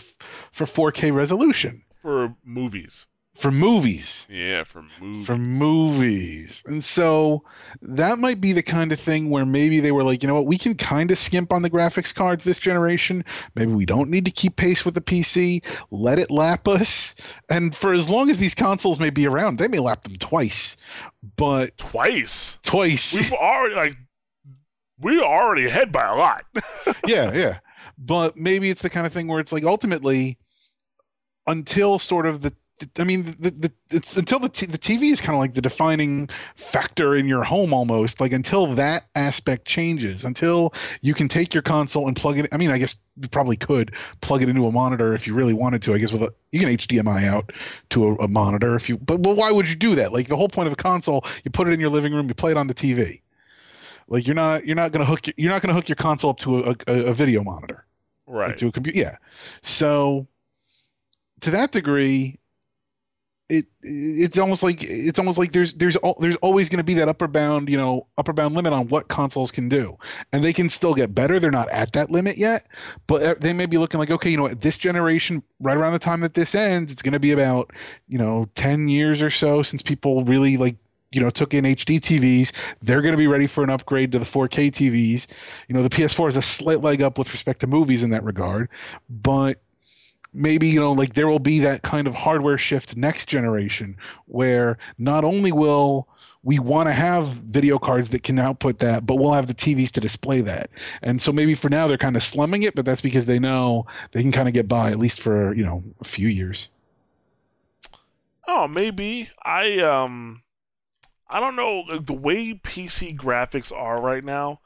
[0.51, 3.05] for 4K resolution for movies
[3.37, 4.25] for movies.
[4.29, 5.25] Yeah, for movies.
[5.25, 6.63] For movies.
[6.65, 7.43] And so
[7.81, 10.47] that might be the kind of thing where maybe they were like, you know what,
[10.47, 13.23] we can kind of skimp on the graphics cards this generation.
[13.55, 15.63] Maybe we don't need to keep pace with the PC.
[15.91, 17.15] Let it lap us.
[17.49, 20.75] And for as long as these consoles may be around, they may lap them twice.
[21.35, 22.57] But twice.
[22.63, 23.13] Twice.
[23.13, 23.95] We've already like
[24.99, 26.43] we're already ahead by a lot.
[27.07, 27.59] yeah, yeah.
[27.97, 30.37] But maybe it's the kind of thing where it's like ultimately
[31.45, 32.53] until sort of the
[32.99, 35.61] I mean, the, the, it's until the t- the TV is kind of like the
[35.61, 38.21] defining factor in your home almost.
[38.21, 42.47] Like until that aspect changes, until you can take your console and plug it.
[42.51, 45.53] I mean, I guess you probably could plug it into a monitor if you really
[45.53, 45.95] wanted to.
[45.95, 47.51] I guess with a you can HDMI out
[47.89, 48.97] to a, a monitor if you.
[48.97, 50.13] But, but why would you do that?
[50.13, 52.35] Like the whole point of a console, you put it in your living room, you
[52.35, 53.21] play it on the TV.
[54.07, 56.37] Like you're not you're not gonna hook your, you're not gonna hook your console up
[56.39, 57.85] to a, a, a video monitor,
[58.27, 58.49] right?
[58.49, 59.17] Like to a computer, yeah.
[59.63, 60.27] So
[61.41, 62.39] to that degree
[63.49, 67.07] it it's almost like it's almost like there's there's there's always going to be that
[67.07, 69.97] upper bound you know upper bound limit on what consoles can do.
[70.33, 71.39] And they can still get better.
[71.39, 72.67] They're not at that limit yet.
[73.07, 75.99] But uh, they may be looking like okay you know this generation right around the
[75.99, 77.71] time that this ends it's going to be about
[78.07, 80.75] you know 10 years or so since people really like
[81.13, 84.19] you know took in HD TVs they're going to be ready for an upgrade to
[84.19, 85.25] the 4K TVs
[85.69, 88.25] you know the PS4 is a slight leg up with respect to movies in that
[88.25, 88.67] regard.
[89.09, 89.61] But
[90.33, 94.77] maybe you know like there will be that kind of hardware shift next generation where
[94.97, 96.07] not only will
[96.43, 99.91] we want to have video cards that can output that but we'll have the tvs
[99.91, 100.69] to display that.
[101.01, 103.85] And so maybe for now they're kind of slumming it but that's because they know
[104.11, 106.69] they can kind of get by at least for you know a few years.
[108.47, 109.29] Oh maybe.
[109.43, 110.43] I um
[111.29, 114.61] i don't know the way pc graphics are right now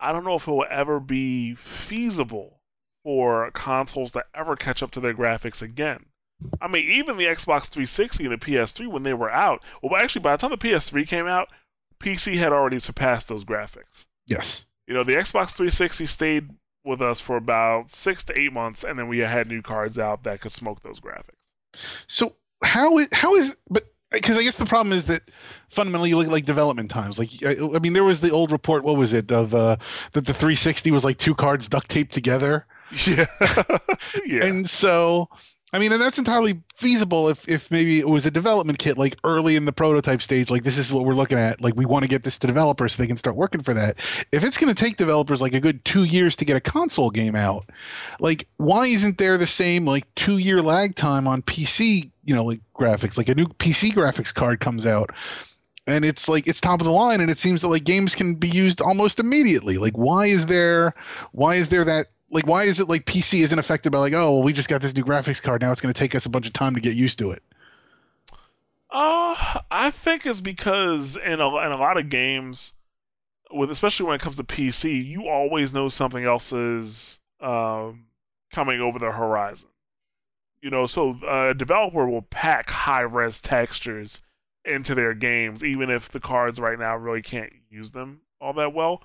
[0.00, 2.58] i don't know if it will ever be feasible
[3.04, 6.06] for consoles to ever catch up to their graphics again.
[6.60, 10.22] I mean, even the Xbox 360 and the PS3 when they were out, well, actually,
[10.22, 11.48] by the time the PS3 came out,
[12.00, 14.06] PC had already surpassed those graphics.
[14.26, 14.66] Yes.
[14.86, 16.50] You know, the Xbox 360 stayed
[16.84, 20.24] with us for about six to eight months, and then we had new cards out
[20.24, 21.52] that could smoke those graphics.
[22.08, 25.22] So how is how is but because I guess the problem is that
[25.68, 27.18] fundamentally you look at like development times.
[27.18, 28.84] Like I, I, mean, there was the old report.
[28.84, 29.76] What was it of uh,
[30.12, 32.66] that the 360 was like two cards duct taped together.
[33.06, 33.26] Yeah.
[34.26, 34.44] yeah.
[34.44, 35.28] And so
[35.74, 39.16] I mean, and that's entirely feasible if if maybe it was a development kit like
[39.24, 41.62] early in the prototype stage, like this is what we're looking at.
[41.62, 43.96] Like we want to get this to developers so they can start working for that.
[44.32, 47.08] If it's going to take developers like a good two years to get a console
[47.10, 47.70] game out,
[48.20, 52.10] like why isn't there the same like two year lag time on PC?
[52.24, 55.10] You know, like graphics, like a new PC graphics card comes out.
[55.86, 58.36] And it's like it's top of the line, and it seems that like games can
[58.36, 59.78] be used almost immediately.
[59.78, 60.94] Like, why is there,
[61.32, 64.32] why is there that like why is it like PC isn't affected by like oh
[64.32, 66.30] well we just got this new graphics card now it's going to take us a
[66.30, 67.42] bunch of time to get used to it.
[68.90, 72.74] Uh, I think it's because in a in a lot of games,
[73.50, 78.06] with especially when it comes to PC, you always know something else is um,
[78.52, 79.70] coming over the horizon.
[80.60, 84.22] You know, so a developer will pack high res textures
[84.64, 88.74] into their games, even if the cards right now really can't use them all that
[88.74, 89.02] well.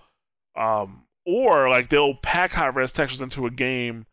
[0.55, 4.05] Um, or like they'll pack high res textures into a game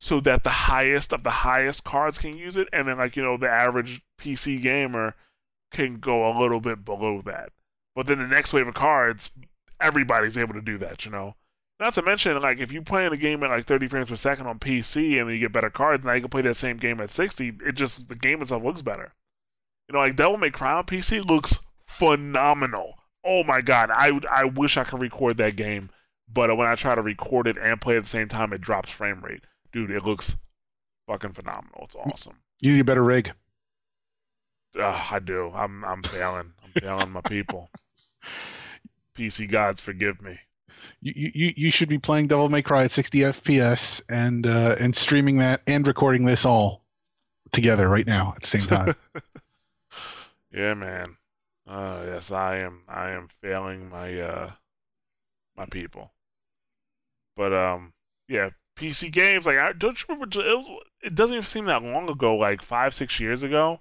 [0.00, 3.22] so that the highest of the highest cards can use it, and then like you
[3.22, 5.14] know the average PC gamer
[5.70, 7.50] can go a little bit below that.
[7.94, 9.30] But then the next wave of cards,
[9.80, 11.36] everybody's able to do that, you know.
[11.78, 14.16] Not to mention, like if you play in a game at like 30 frames per
[14.16, 16.78] second on PC and then you get better cards, now you can play that same
[16.78, 17.58] game at 60.
[17.66, 19.12] It just the game itself looks better.
[19.88, 22.94] You know, like Devil May Cry on PC looks phenomenal.
[23.24, 25.90] Oh my god, I I wish I could record that game
[26.32, 28.90] but when I try to record it and play at the same time, it drops
[28.90, 29.44] frame rate.
[29.72, 30.36] Dude, it looks
[31.06, 31.82] fucking phenomenal.
[31.84, 32.36] It's awesome.
[32.60, 33.32] You need a better rig.
[34.78, 35.52] Uh, I do.
[35.54, 36.52] I'm I'm failing.
[36.62, 37.68] I'm failing my people.
[39.16, 40.38] PC gods, forgive me.
[41.00, 44.96] You, you you should be playing Devil May Cry at 60 FPS and uh, and
[44.96, 46.84] streaming that and recording this all
[47.52, 48.94] together right now at the same time.
[50.52, 51.04] yeah, man.
[51.66, 52.82] Uh, yes, I am.
[52.88, 54.50] I am failing my uh
[55.56, 56.12] my people.
[57.36, 57.92] But um,
[58.28, 60.40] yeah, PC games like I don't you remember?
[60.40, 63.80] It, was, it doesn't even seem that long ago, like five six years ago.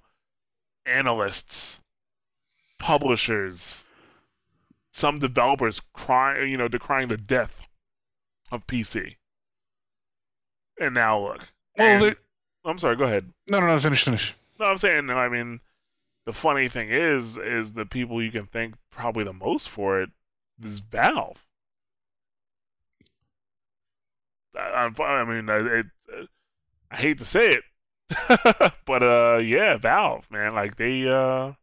[0.85, 1.79] Analysts,
[2.79, 3.85] publishers,
[4.91, 7.67] some developers crying, you know, decrying the death
[8.51, 9.15] of PC.
[10.79, 11.49] And now look.
[11.77, 12.15] Well, and,
[12.65, 12.95] I'm sorry.
[12.95, 13.31] Go ahead.
[13.49, 13.79] No, no, no.
[13.79, 14.33] Finish, finish.
[14.59, 15.09] No, I'm saying.
[15.09, 15.61] I mean,
[16.25, 20.09] the funny thing is, is the people you can thank probably the most for it
[20.63, 21.45] is Valve.
[24.55, 26.27] I, I mean, it, it,
[26.89, 31.53] I hate to say it, but uh, yeah, Valve, man, like they uh,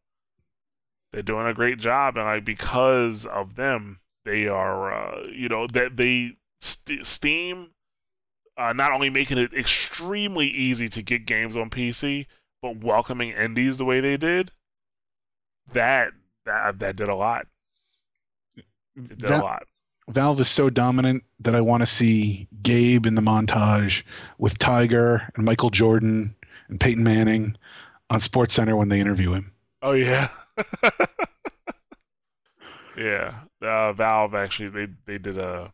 [1.12, 5.66] they're doing a great job, and like because of them, they are, uh, you know,
[5.68, 7.70] that they st- Steam,
[8.57, 12.26] uh, not only making it extremely easy to get games on PC,
[12.61, 14.51] but welcoming indies the way they did.
[15.72, 16.12] That
[16.45, 17.47] that that did a lot.
[18.97, 19.62] It did that, a lot.
[20.09, 24.02] Valve is so dominant that I want to see Gabe in the montage
[24.38, 26.34] with Tiger and Michael Jordan
[26.68, 27.56] and Peyton Manning
[28.11, 29.52] on Sports Center when they interview him.
[29.82, 30.28] Oh yeah,
[32.96, 33.34] yeah.
[33.61, 35.72] Uh, Valve actually they they did a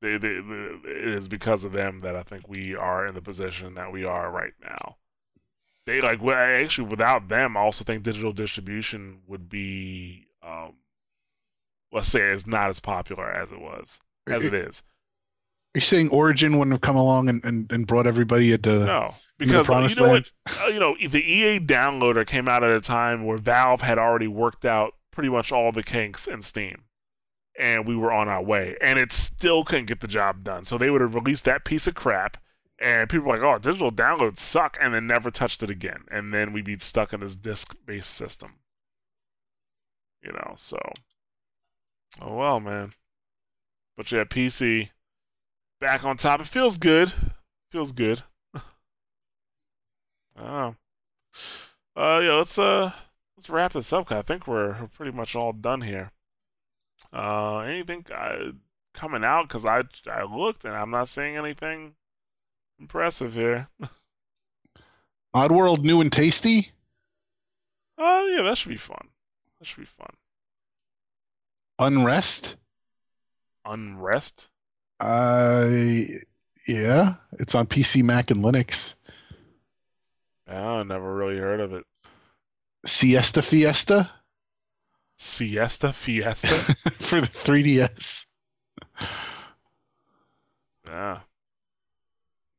[0.00, 3.74] they, they, it is because of them that I think we are in the position
[3.74, 4.96] that we are right now.
[5.86, 10.74] They like actually without them, I also think digital distribution would be um,
[11.92, 14.82] let's say it's not as popular as it was as it, it is.
[15.74, 19.14] Are you saying Origin wouldn't have come along and, and, and brought everybody into no
[19.38, 20.30] because uh, you know land?
[20.46, 23.98] what uh, you know the EA downloader came out at a time where Valve had
[23.98, 26.84] already worked out pretty much all the kinks in Steam,
[27.58, 30.64] and we were on our way, and it still couldn't get the job done.
[30.64, 32.36] So they would have released that piece of crap,
[32.78, 36.32] and people were like, "Oh, digital downloads suck," and then never touched it again, and
[36.32, 38.54] then we'd be stuck in this disc-based system.
[40.22, 40.78] You know, so
[42.20, 42.92] Oh well, man.
[43.96, 44.90] But yeah, PC
[45.80, 46.40] back on top.
[46.40, 47.12] It feels good.
[47.70, 48.22] Feels good.
[50.36, 50.76] oh.
[51.96, 52.92] Uh yeah, let's uh
[53.36, 54.10] let's wrap this up.
[54.12, 56.10] I think we're, pretty much all done here.
[57.12, 58.52] Uh anything uh,
[58.94, 61.96] coming out cuz I I looked and I'm not seeing anything
[62.78, 63.68] impressive here.
[65.34, 66.72] Oddworld new and tasty?
[67.96, 69.08] Oh uh, yeah, that should be fun.
[69.58, 70.14] That should be fun.
[71.78, 72.56] Unrest?
[73.64, 74.48] Unrest?
[75.00, 75.68] Uh,
[76.66, 77.14] yeah.
[77.38, 78.94] It's on PC, Mac, and Linux.
[80.48, 81.84] Oh, I never really heard of it.
[82.84, 84.10] Siesta Fiesta?
[85.16, 86.48] Siesta Fiesta?
[87.00, 88.26] For the 3DS.
[90.86, 91.20] Yeah.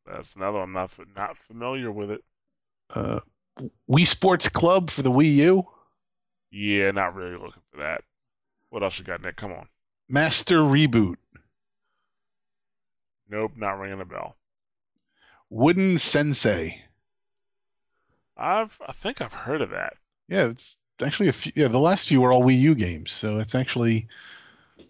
[0.05, 0.59] That's another.
[0.59, 2.23] I'm not, not familiar with it.
[2.89, 3.19] Uh,
[3.89, 5.67] Wii Sports Club for the Wii U?
[6.51, 8.01] Yeah, not really looking for that.
[8.73, 9.35] What else you got, Nick?
[9.35, 9.67] Come on.
[10.09, 11.17] Master Reboot.
[13.29, 14.35] Nope, not ringing a bell.
[15.51, 16.81] Wooden Sensei.
[18.35, 19.93] I've I think I've heard of that.
[20.27, 21.51] Yeah, it's actually a few.
[21.55, 24.07] Yeah, the last few were all Wii U games, so it's actually.
[24.79, 24.85] I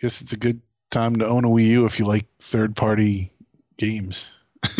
[0.00, 3.34] guess it's a good time to own a Wii U if you like third-party
[3.76, 4.30] games.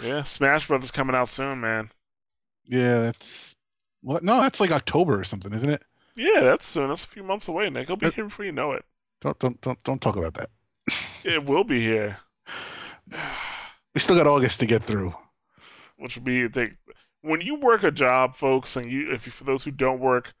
[0.00, 1.90] Yeah, Smash Brothers coming out soon, man.
[2.64, 3.56] Yeah, that's
[4.08, 4.22] what?
[4.22, 5.82] No, that's like October or something, isn't it?
[6.16, 6.88] Yeah, that's soon.
[6.88, 7.84] That's a few months away, Nick.
[7.84, 8.84] It'll be That- here before you know it.
[9.20, 10.50] Don't don't don't don't talk about that.
[11.24, 12.18] It will be here.
[13.94, 15.14] We still got August to get through.
[15.96, 16.72] Which would be they,
[17.22, 20.34] when you work a job, folks, and you if you, for those who don't work,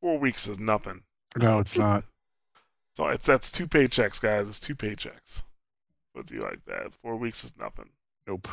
[0.00, 1.02] four weeks is nothing.
[1.36, 2.04] No, it's not.
[2.96, 4.48] So it's that's two paychecks, guys.
[4.48, 5.44] It's two paychecks.
[6.14, 6.94] But do you like that?
[7.00, 7.90] Four weeks is nothing.
[8.26, 8.48] Nope.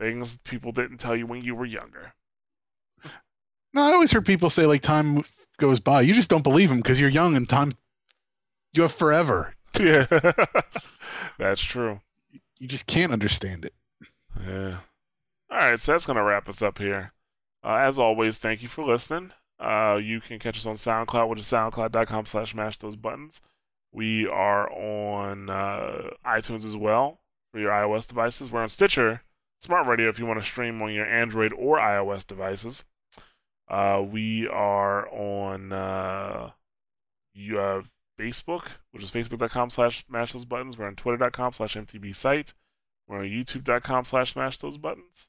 [0.00, 2.14] Things people didn't tell you when you were younger.
[3.74, 5.24] No, I always heard people say like time
[5.58, 6.02] goes by.
[6.02, 7.72] You just don't believe them because you're young and time.
[8.72, 9.54] You have forever.
[9.78, 10.06] Yeah,
[11.38, 12.00] that's true.
[12.58, 13.74] You just can't understand it.
[14.42, 14.78] Yeah.
[15.50, 17.12] All right, so that's gonna wrap us up here.
[17.62, 19.32] Uh, as always, thank you for listening.
[19.60, 23.42] Uh, you can catch us on SoundCloud, which is soundcloud.com slash mash those buttons.
[23.92, 27.20] We are on uh, iTunes as well
[27.52, 28.50] for your iOS devices.
[28.50, 29.22] We're on Stitcher,
[29.60, 32.82] Smart Radio if you want to stream on your Android or iOS devices.
[33.68, 36.50] Uh, we are on uh,
[37.34, 37.88] you have
[38.18, 40.78] Facebook, which is facebook.com slash mash those buttons.
[40.78, 42.54] We're on twitter.com slash MTB site.
[43.08, 45.28] We're on youtube.com slash smash those buttons.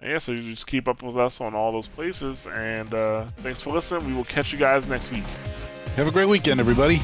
[0.00, 2.46] And yeah, so you just keep up with us on all those places.
[2.46, 4.06] And uh, thanks for listening.
[4.06, 5.24] We will catch you guys next week.
[5.96, 7.00] Have a great weekend, everybody.